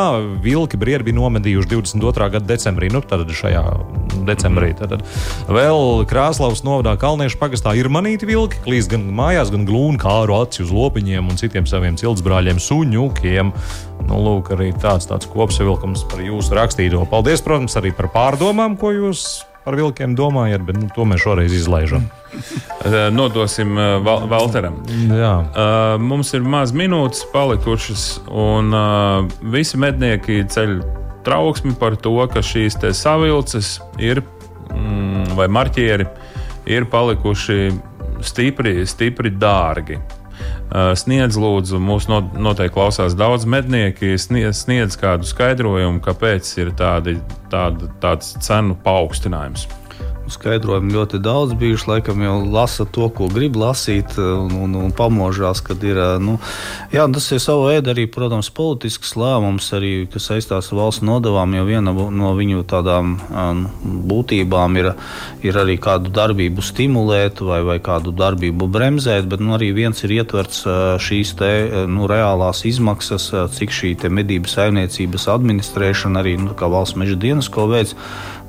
Vilki 0.44 0.80
briedi 0.80 1.08
bija 1.08 1.18
nomedījuši 1.18 1.70
22. 1.72 2.30
gada 2.36 2.44
decembrī, 2.48 2.90
nu 2.94 3.02
tad 3.02 3.26
šajā 3.28 3.64
decembrī. 4.28 4.72
Tad 4.78 5.02
vēl 5.50 6.04
Krāslavas 6.08 6.64
novadā 6.66 6.94
Kalniešu 7.00 7.40
pagastā 7.40 7.74
ir 7.78 7.90
manīti 7.92 8.28
vilki, 8.28 8.62
klīst 8.64 8.92
gan 8.92 9.08
mājās, 9.18 9.52
gan 9.54 9.66
glūni 9.68 10.00
kāru 10.02 10.38
aci 10.42 10.64
uz 10.66 10.72
lopiņiem 10.74 11.30
un 11.30 11.40
citiem 11.40 11.68
saviem 11.68 11.98
ciltsbrāļiem 12.00 12.62
suņukiem. 12.62 13.52
Nu, 14.08 14.22
lūk, 14.24 14.52
arī 14.54 14.70
tāds, 14.78 15.08
tāds 15.10 15.28
kopsavilkums 15.28 16.06
par 16.08 16.22
jūsu 16.24 16.56
rakstīto. 16.56 17.02
Paldies, 17.10 17.42
protams, 17.44 17.76
arī 17.80 17.92
par 17.96 18.12
pārdomām, 18.14 18.78
ko 18.80 18.94
jūs 18.94 19.47
par 19.68 19.76
vilkiem 19.76 20.14
domājat, 20.16 20.64
bet 20.64 20.78
nu, 20.80 20.88
to 20.96 21.04
mēs 21.08 21.26
šoreiz 21.26 21.52
izlaižam. 21.64 22.08
Eh, 22.88 23.08
nodosim 23.10 23.72
uh, 23.74 23.96
Val 24.04 24.28
Valteram. 24.30 24.76
Jā. 25.10 25.32
Uh, 25.42 25.94
mums 25.98 26.28
ir 26.36 26.44
maz 26.46 26.70
minūtes 26.76 27.24
palikušas, 27.32 28.04
un 28.30 28.70
visi 29.52 29.80
mednieki 29.80 30.44
ceļ 30.52 30.76
trauksmi 31.26 31.74
par 31.80 31.96
to, 31.98 32.14
ka 32.30 32.44
šīs 32.44 32.78
savilces 32.94 33.78
ir, 33.98 34.22
mm, 34.70 35.34
vai 35.40 35.48
marķieri 35.50 36.06
ir 36.70 36.86
palikuši 36.92 37.58
stipri, 38.22 38.86
stipri 38.86 39.34
dārgi. 39.34 39.98
Sniedz, 40.68 41.38
lūdzu, 41.40 41.78
mūsu 41.80 42.12
noteikti 42.36 42.74
klausās 42.74 43.16
daudz 43.16 43.46
mednieki, 43.48 44.16
sniedz, 44.20 44.64
sniedz 44.66 44.98
kādu 45.00 45.28
skaidrojumu, 45.28 46.02
kāpēc 46.04 46.50
ir 46.60 46.74
tādi, 46.76 47.16
tāda, 47.52 47.88
tāds 48.02 48.34
cenu 48.44 48.76
paaugstinājums 48.84 49.64
skaidrojumi 50.32 50.94
ļoti 50.94 51.20
daudz 51.22 51.54
bijuši. 51.58 51.88
Laikam 51.88 52.22
jau 52.22 52.36
lasa 52.46 52.84
to, 52.84 53.08
ko 53.14 53.28
grib 53.32 53.56
lasīt, 53.58 54.16
un, 54.18 54.52
un, 54.64 54.76
un 54.78 54.92
pamožās, 54.94 55.62
kad 55.64 55.82
ir. 55.86 56.00
Nu, 56.22 56.38
jā, 56.94 57.06
tas 57.14 57.28
ir 57.34 57.42
sava 57.42 57.72
veida 57.72 57.92
arī, 57.94 58.06
protams, 58.10 58.50
politisks 58.54 59.14
lēmums, 59.18 59.70
arī, 59.76 59.92
kas 60.12 60.28
saistās 60.30 60.70
ar 60.72 60.80
valsts 60.80 61.04
nodevām. 61.06 61.56
Jo 61.58 61.66
viena 61.68 61.94
no 61.94 62.32
viņu 62.38 62.64
tādām 62.68 63.16
būtībām 64.08 64.78
ir, 64.80 64.92
ir 65.46 65.60
arī 65.60 65.78
kādu 65.82 66.12
darbību 66.14 66.64
stimulēt 66.64 67.42
vai, 67.44 67.60
vai 67.66 67.78
kādu 67.82 68.14
darbību 68.16 68.70
bremzēt, 68.72 69.28
bet 69.30 69.44
nu, 69.44 69.54
arī 69.58 69.72
viens 69.76 70.04
ir 70.04 70.18
ietverts 70.20 70.64
šīs 71.04 71.34
te, 71.38 71.52
nu, 71.90 72.08
reālās 72.10 72.64
izmaksas, 72.68 73.30
cik 73.56 73.74
šī 73.74 73.94
medību 74.08 74.50
saimniecības 74.50 75.28
administrēšana 75.32 76.22
arī 76.22 76.36
nu, 76.40 76.54
valsts 76.58 76.98
meža 76.98 77.16
dienas 77.18 77.48
ko 77.52 77.66
veids 77.70 77.96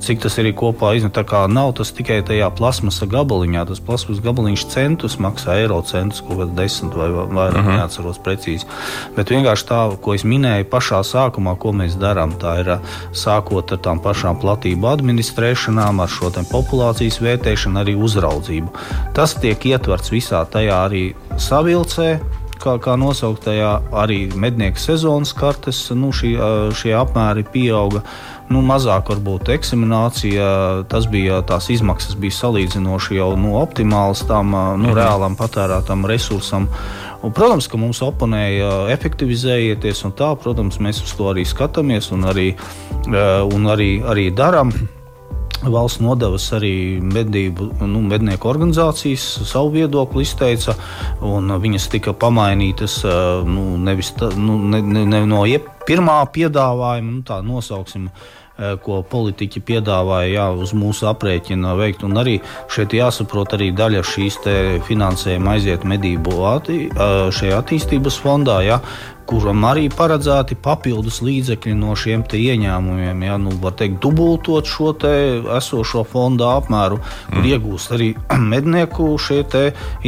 cik 0.00 0.22
tas 0.24 0.38
arī 0.40 0.52
kopā 0.56 0.92
iznāk. 0.98 1.14
Tā 1.18 1.24
kā 1.28 1.42
nav 1.50 1.74
tas 1.78 1.92
tikai 1.94 2.20
tajā 2.26 2.48
plasmasa 2.56 3.08
gabaliņā. 3.10 3.66
Tas 3.68 3.82
plasmas 3.84 4.22
gabaliņš 4.24 4.64
centus 4.72 5.18
maksā 5.22 5.58
eiro 5.62 5.80
centus, 5.86 6.22
kaut 6.24 6.40
kādā 6.40 6.56
desmit 6.62 6.96
vai 6.96 7.08
vairāk, 7.10 7.30
uh 7.30 7.60
mhm. 7.60 7.68
-huh. 7.68 7.76
neatceros 7.80 8.18
precīzi. 8.24 8.66
Bet 9.16 9.30
vienkārši 9.30 9.66
tā, 9.68 9.80
ko 10.00 10.14
es 10.14 10.24
minēju 10.24 10.68
pašā 10.70 11.02
sākumā, 11.04 11.56
ko 11.58 11.72
mēs 11.72 11.98
darām, 12.00 12.32
tā 12.40 12.58
ir 12.60 12.78
sākot 13.12 13.72
ar 13.72 13.78
tām 13.78 14.00
pašām 14.00 14.40
platību 14.40 14.88
administrēšanām, 14.94 16.00
ar 16.00 16.08
šo 16.08 16.30
populācijas 16.50 17.20
vērtēšanu, 17.20 17.80
arī 17.80 17.94
uzraudzību. 17.96 18.68
Tas 19.14 19.34
tiek 19.34 19.66
ietverts 19.66 20.10
visā 20.10 20.44
tajā 20.44 20.76
arī 20.86 21.14
savilcē, 21.36 22.20
kā, 22.60 22.76
kā 22.82 22.96
nosauktajā, 23.00 23.70
arī 24.02 24.24
mednieku 24.36 24.80
sezonas 24.80 25.32
kartes, 25.36 25.86
nu, 25.96 26.12
šī, 26.14 26.34
šie 26.76 26.94
apmēri 26.98 27.46
pieauga 27.52 28.04
nu, 28.50 28.62
mazāk 28.66 29.12
varbūt 29.12 29.52
eksaminācija, 29.54 30.46
tas 30.90 31.06
bija 31.10 31.40
tās 31.46 31.70
izmaksas 31.72 32.16
bija 32.20 32.34
salīdzinoši 32.40 33.20
jau 33.20 33.30
nu, 33.38 33.54
optimālas 33.60 34.24
tam 34.28 34.52
nu, 34.54 34.90
mhm. 34.90 34.96
reālam 34.98 35.38
patērētam 35.38 36.06
resursam. 36.10 36.68
Un, 37.20 37.34
protams, 37.36 37.68
ka 37.68 37.76
mums 37.76 38.00
oponēja 38.04 38.88
efektivizējieties, 38.94 40.06
un 40.08 40.16
tā, 40.16 40.32
protams, 40.40 40.80
mēs 40.80 41.02
uz 41.04 41.12
to 41.18 41.28
arī 41.32 41.44
skatāmies 41.48 42.08
un 42.16 42.24
arī, 42.30 42.48
un 43.10 43.68
arī, 43.74 43.92
arī 44.08 44.30
darām. 44.32 44.72
Valsts 45.60 46.00
nodevas 46.00 46.46
arī 46.56 46.72
medību, 47.04 47.66
nu, 47.84 48.00
mednieku 48.08 48.48
organizācijas 48.48 49.26
savu 49.50 49.74
viedokli 49.74 50.24
izteica, 50.24 50.72
un 51.26 51.52
viņas 51.60 51.88
tika 51.92 52.14
pamainītas 52.16 53.02
nu, 53.44 53.74
nevis 53.76 54.14
tā, 54.16 54.30
nu, 54.40 54.56
ne, 54.72 54.80
ne, 54.80 55.04
ne 55.04 55.20
no 55.28 55.42
pirmā 55.88 56.22
piedāvājuma, 56.32 57.12
nu, 57.18 57.24
tā 57.26 57.42
nosauksim, 57.44 58.08
ko 58.84 59.00
politiķi 59.10 59.62
piedāvāja 59.66 60.32
jā, 60.32 60.48
uz 60.52 60.74
mūsu 60.76 61.08
aprēķina 61.10 61.74
veikt. 61.78 62.04
Un 62.06 62.20
arī 62.20 62.38
šeit 62.72 62.96
jāsaprot, 62.96 63.56
arī 63.56 63.70
daļa 63.76 64.02
šīs 64.06 64.40
finansējuma 64.88 65.56
aiziet 65.56 65.86
medību 65.88 66.42
atti, 66.54 66.82
eh, 66.88 67.30
šajā 67.34 67.62
attīstības 67.62 68.20
fondā. 68.20 68.60
Jā, 68.66 68.80
kuram 69.30 69.62
arī 69.68 69.86
paredzēti 69.94 70.56
papildus 70.58 71.20
līdzekļi 71.22 71.74
no 71.78 71.94
šiem 71.98 72.24
ieņēmumiem. 72.34 73.22
Ja, 73.26 73.36
nu, 73.40 73.52
var 73.62 73.76
teikt, 73.78 74.00
dubultot 74.02 74.66
šo 74.66 74.90
esošo 75.56 76.02
fonda 76.08 76.50
apmēru, 76.58 76.98
mm. 76.98 77.34
kur 77.36 77.48
iegūst 77.52 77.94
arī 77.94 78.08
mednieku 78.52 79.12
šie 79.22 79.44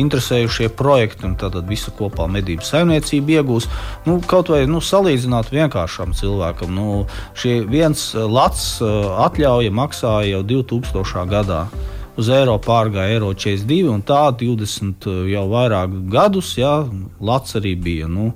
interesējušie 0.01 0.71
projekti. 0.79 1.31
Tad 1.39 1.57
visu 1.69 1.95
kopā 1.99 2.27
medību 2.31 2.67
saimniecība 2.67 3.39
iegūs. 3.39 3.69
Nu, 4.09 4.19
kaut 4.27 4.51
vai 4.53 4.65
nu, 4.71 4.83
salīdzināt 4.83 5.53
vienkāršam 5.55 6.17
cilvēkam, 6.19 6.75
nu, 6.75 7.05
šie 7.39 7.61
viens 7.69 8.11
lats 8.43 8.83
atļauja 8.83 9.71
maksāja 9.71 10.37
jau 10.37 10.43
2000. 10.43 11.27
gadā 11.31 11.63
uz 12.19 12.29
eiro 12.29 12.59
pārgāja 12.61 13.15
eiro 13.15 13.31
42, 13.33 13.87
un 13.93 14.03
tā 14.05 14.25
20 14.37 15.07
jau 15.31 15.45
vairāk 15.53 15.95
gadus, 16.13 16.57
jā, 16.59 16.83
Lats 17.23 17.57
arī 17.61 17.77
bija. 17.79 18.11
Nu, 18.11 18.33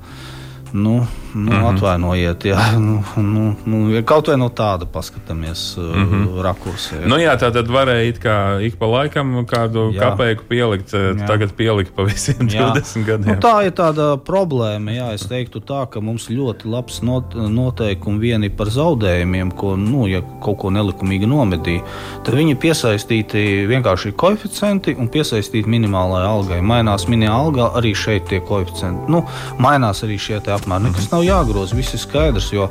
Nu, 0.72 1.06
nu, 1.36 1.52
mm 1.52 1.58
-hmm. 1.62 1.74
Atvainojiet, 1.74 2.44
jā, 2.44 2.58
nu, 2.88 3.04
nu, 3.16 3.56
nu, 3.64 4.02
kaut 4.02 4.28
vai 4.28 4.36
no 4.36 4.48
tāda 4.48 4.86
paskatāmies 4.92 5.76
mm 5.76 6.04
-hmm. 6.04 6.42
rakursā. 6.42 7.06
Nu, 7.06 7.16
jā, 7.16 7.36
tā 7.36 7.52
tad 7.52 7.68
varēja 7.68 8.08
it 8.08 8.18
kā 8.24 8.66
ik 8.66 8.78
pa 8.78 8.86
laikam 8.86 9.46
kādu 9.46 9.92
jā. 9.92 10.00
kapeiku 10.00 10.42
pielikt, 10.48 10.94
eh, 10.94 11.00
jā. 11.00 11.26
tagad 11.26 11.52
pielikt 11.52 11.94
pa 11.96 12.02
visiem 12.02 12.48
jā. 12.48 12.72
20 12.74 13.04
gadiem. 13.04 13.34
Nu, 13.34 13.40
tā 13.40 13.66
ir 13.66 13.72
tāda 13.72 14.16
problēma, 14.16 14.90
jā, 14.90 15.12
es 15.14 15.26
teiktu 15.28 15.60
tā, 15.60 15.86
ka 15.90 16.00
mums 16.00 16.30
ļoti 16.30 16.64
labs 16.64 17.02
not, 17.02 17.34
noteikumi 17.34 18.18
vieni 18.18 18.48
par 18.48 18.66
zaudējumiem, 18.66 19.50
ko, 19.50 19.76
nu, 19.76 20.06
ja 20.06 20.22
kaut 20.42 20.58
ko 20.58 20.70
nelikumīgi 20.70 21.26
nomedīja, 21.26 21.82
tad 22.24 22.34
viņi 22.34 22.54
piesaistīti 22.54 23.66
vienkārši 23.66 24.12
koeficienti 24.12 24.96
un 24.98 25.08
piesaistīti 25.08 25.68
minimālajai 25.68 26.28
algai. 26.28 26.60
Mainās 26.60 27.08
minimālā 27.08 27.36
alga, 27.36 27.70
arī 27.78 27.94
šeit 27.94 28.28
tie 28.30 28.40
koeficienti. 28.40 29.10
Nu, 29.12 29.24
mainās 29.58 30.02
arī 30.06 30.18
šie 30.18 30.40
apmēri. 30.40 30.88
Nekas 30.88 31.10
nav 31.12 31.25
jāgroza, 31.26 31.76
viss 31.78 31.96
ir 31.96 32.02
skaidrs. 32.02 32.50
Jo 32.54 32.68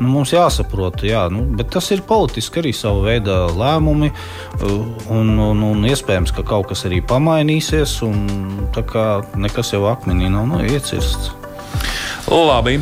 nu, 0.00 0.10
mums 0.10 0.34
jāsaprot, 0.34 1.02
jā, 1.06 1.24
nu, 1.32 1.44
bet 1.58 1.72
tas 1.74 1.90
ir 1.94 2.04
politiski 2.08 2.62
arī 2.62 2.74
sava 2.76 3.04
veida 3.06 3.40
lēmumi. 3.54 4.12
Un, 5.14 5.34
un, 5.38 5.64
un 5.70 5.88
iespējams, 5.88 6.34
ka 6.36 6.46
kaut 6.46 6.70
kas 6.72 6.86
arī 6.88 7.00
pamainīsies. 7.04 7.98
Un, 8.06 8.24
nekas 9.38 9.74
jau 9.74 9.84
akmenī 9.90 10.30
nav 10.32 10.48
nu, 10.50 10.62
iecirsts. 10.66 11.34
Labi. 12.28 12.80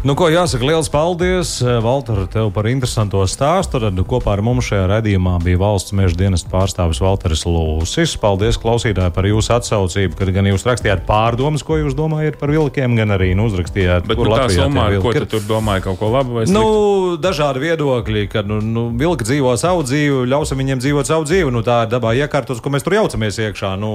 Nu, 0.00 0.14
ko 0.16 0.30
jāsaka, 0.32 0.64
liels 0.64 0.88
paldies, 0.88 1.58
Valter, 1.84 2.22
tev 2.32 2.46
par 2.56 2.64
interesanto 2.70 3.20
stāstu. 3.28 3.76
Tad 3.82 3.98
kopā 4.08 4.32
ar 4.32 4.40
mums 4.40 4.70
šajā 4.70 4.86
redzījumā 4.88 5.34
bija 5.44 5.58
valsts 5.60 5.92
meža 5.92 6.16
dienas 6.16 6.40
pārstāvis 6.48 7.02
Valteris 7.04 7.42
Lūsis. 7.44 8.14
Paldies, 8.16 8.56
klausītāji, 8.56 9.12
par 9.12 9.28
jūsu 9.28 9.52
atsaucību, 9.58 10.16
kad 10.16 10.30
gan 10.32 10.48
jūs 10.48 10.64
rakstījāt 10.64 11.02
pārdomas, 11.04 11.60
ko 11.68 11.76
jūs 11.82 11.92
domājat 11.98 12.38
par 12.40 12.48
vilkiem, 12.48 12.94
gan 12.96 13.12
arī 13.12 13.34
nu, 13.36 13.50
uzrakstījāt, 13.50 14.06
Bet, 14.08 14.16
kur 14.16 14.30
nu, 14.30 14.32
Latvijā 14.38 14.70
somā, 14.70 14.86
ko 15.04 15.12
tu 15.18 15.26
tur 15.34 15.44
domāji, 15.44 15.84
kaut 15.84 16.00
ko 16.00 16.08
labu 16.14 16.38
vai 16.38 16.46
sliktu? 16.46 16.56
Nu, 16.56 17.20
dažādi 17.20 17.60
viedokļi, 17.66 18.24
ka 18.32 18.44
nu, 18.48 18.62
nu, 18.64 18.86
vilki 18.96 19.28
dzīvo 19.28 19.52
savu 19.60 19.84
dzīvi, 19.84 20.24
ļausim 20.32 20.64
viņiem 20.64 20.80
dzīvot 20.80 21.12
savu 21.12 21.28
dzīvi. 21.28 21.52
Nu, 21.52 21.60
tā 21.66 21.82
ir 21.84 21.92
dabā 21.92 22.14
iekārtos, 22.22 22.64
ko 22.64 22.72
mēs 22.72 22.88
tur 22.88 22.96
jaucamies 22.96 23.42
iekšā. 23.50 23.74
Nu, 23.84 23.92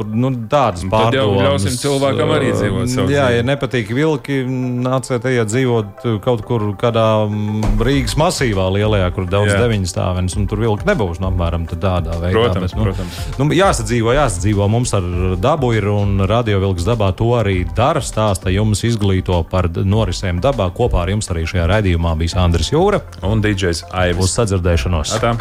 tur, 0.00 0.08
nu, 0.08 0.32
tādas 0.48 0.88
pārdomas. 0.88 1.12
Tad 1.12 1.20
jau 1.20 1.28
ļausim 1.44 1.78
cilvēkam 1.84 2.34
arī 2.40 2.56
dzīvot 2.56 2.88
savu 2.88 3.04
jā, 3.04 3.04
dzīvi. 3.04 3.20
Jā, 3.20 3.28
ja 3.36 3.46
nepatīk 3.52 3.92
vilki, 4.00 4.42
nāciet 4.88 5.28
ejiet 5.28 5.41
dzīvot 5.48 6.04
kaut 6.24 6.42
kur 6.46 6.64
kādā 6.80 7.06
mm, 7.26 7.80
Rīgas 7.82 8.16
masīvā 8.20 8.68
lielajā, 8.76 9.08
kur 9.16 9.28
daudz 9.30 9.54
deviņu 9.56 9.90
stāvenes, 9.90 10.36
un 10.38 10.48
tur 10.50 10.62
vilki 10.62 10.88
nebūs 10.88 11.20
nu, 11.22 11.30
apmēram 11.30 11.66
tādā 11.70 12.18
veidā. 12.20 12.34
Protams, 12.36 12.72
bet, 12.72 12.78
nu, 12.78 12.86
protams. 12.88 13.20
Nu, 13.40 13.48
jāsadzīvo, 13.56 14.14
jāsadzīvo. 14.16 14.68
Mums 14.72 14.94
ar 14.98 15.08
dabu 15.42 15.72
ir 15.76 15.88
un 15.92 16.24
radiovilks 16.28 16.86
dabā 16.88 17.12
to 17.18 17.32
arī 17.38 17.62
dara. 17.76 18.02
Stāsta 18.02 18.52
jums 18.52 18.84
izglīto 18.86 19.42
par 19.50 19.70
norisēm 19.72 20.42
dabā. 20.44 20.70
Kopā 20.76 21.04
ar 21.04 21.14
jums 21.14 21.30
arī 21.32 21.46
šajā 21.48 21.68
raidījumā 21.70 22.16
bija 22.20 22.42
Andris 22.42 22.72
Jūra 22.72 23.02
un 23.26 23.44
DJs 23.44 23.86
Aivis. 23.92 24.26
Uz 24.26 24.36
sadzirdēšanos! 24.40 25.16
Atā. 25.18 25.36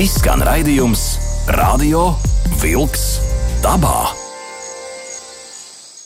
Izskan 0.00 0.42
raidījums 0.42 1.06
Radio 1.54 2.08
Vilks 2.58 3.06
dabā. 3.62 4.23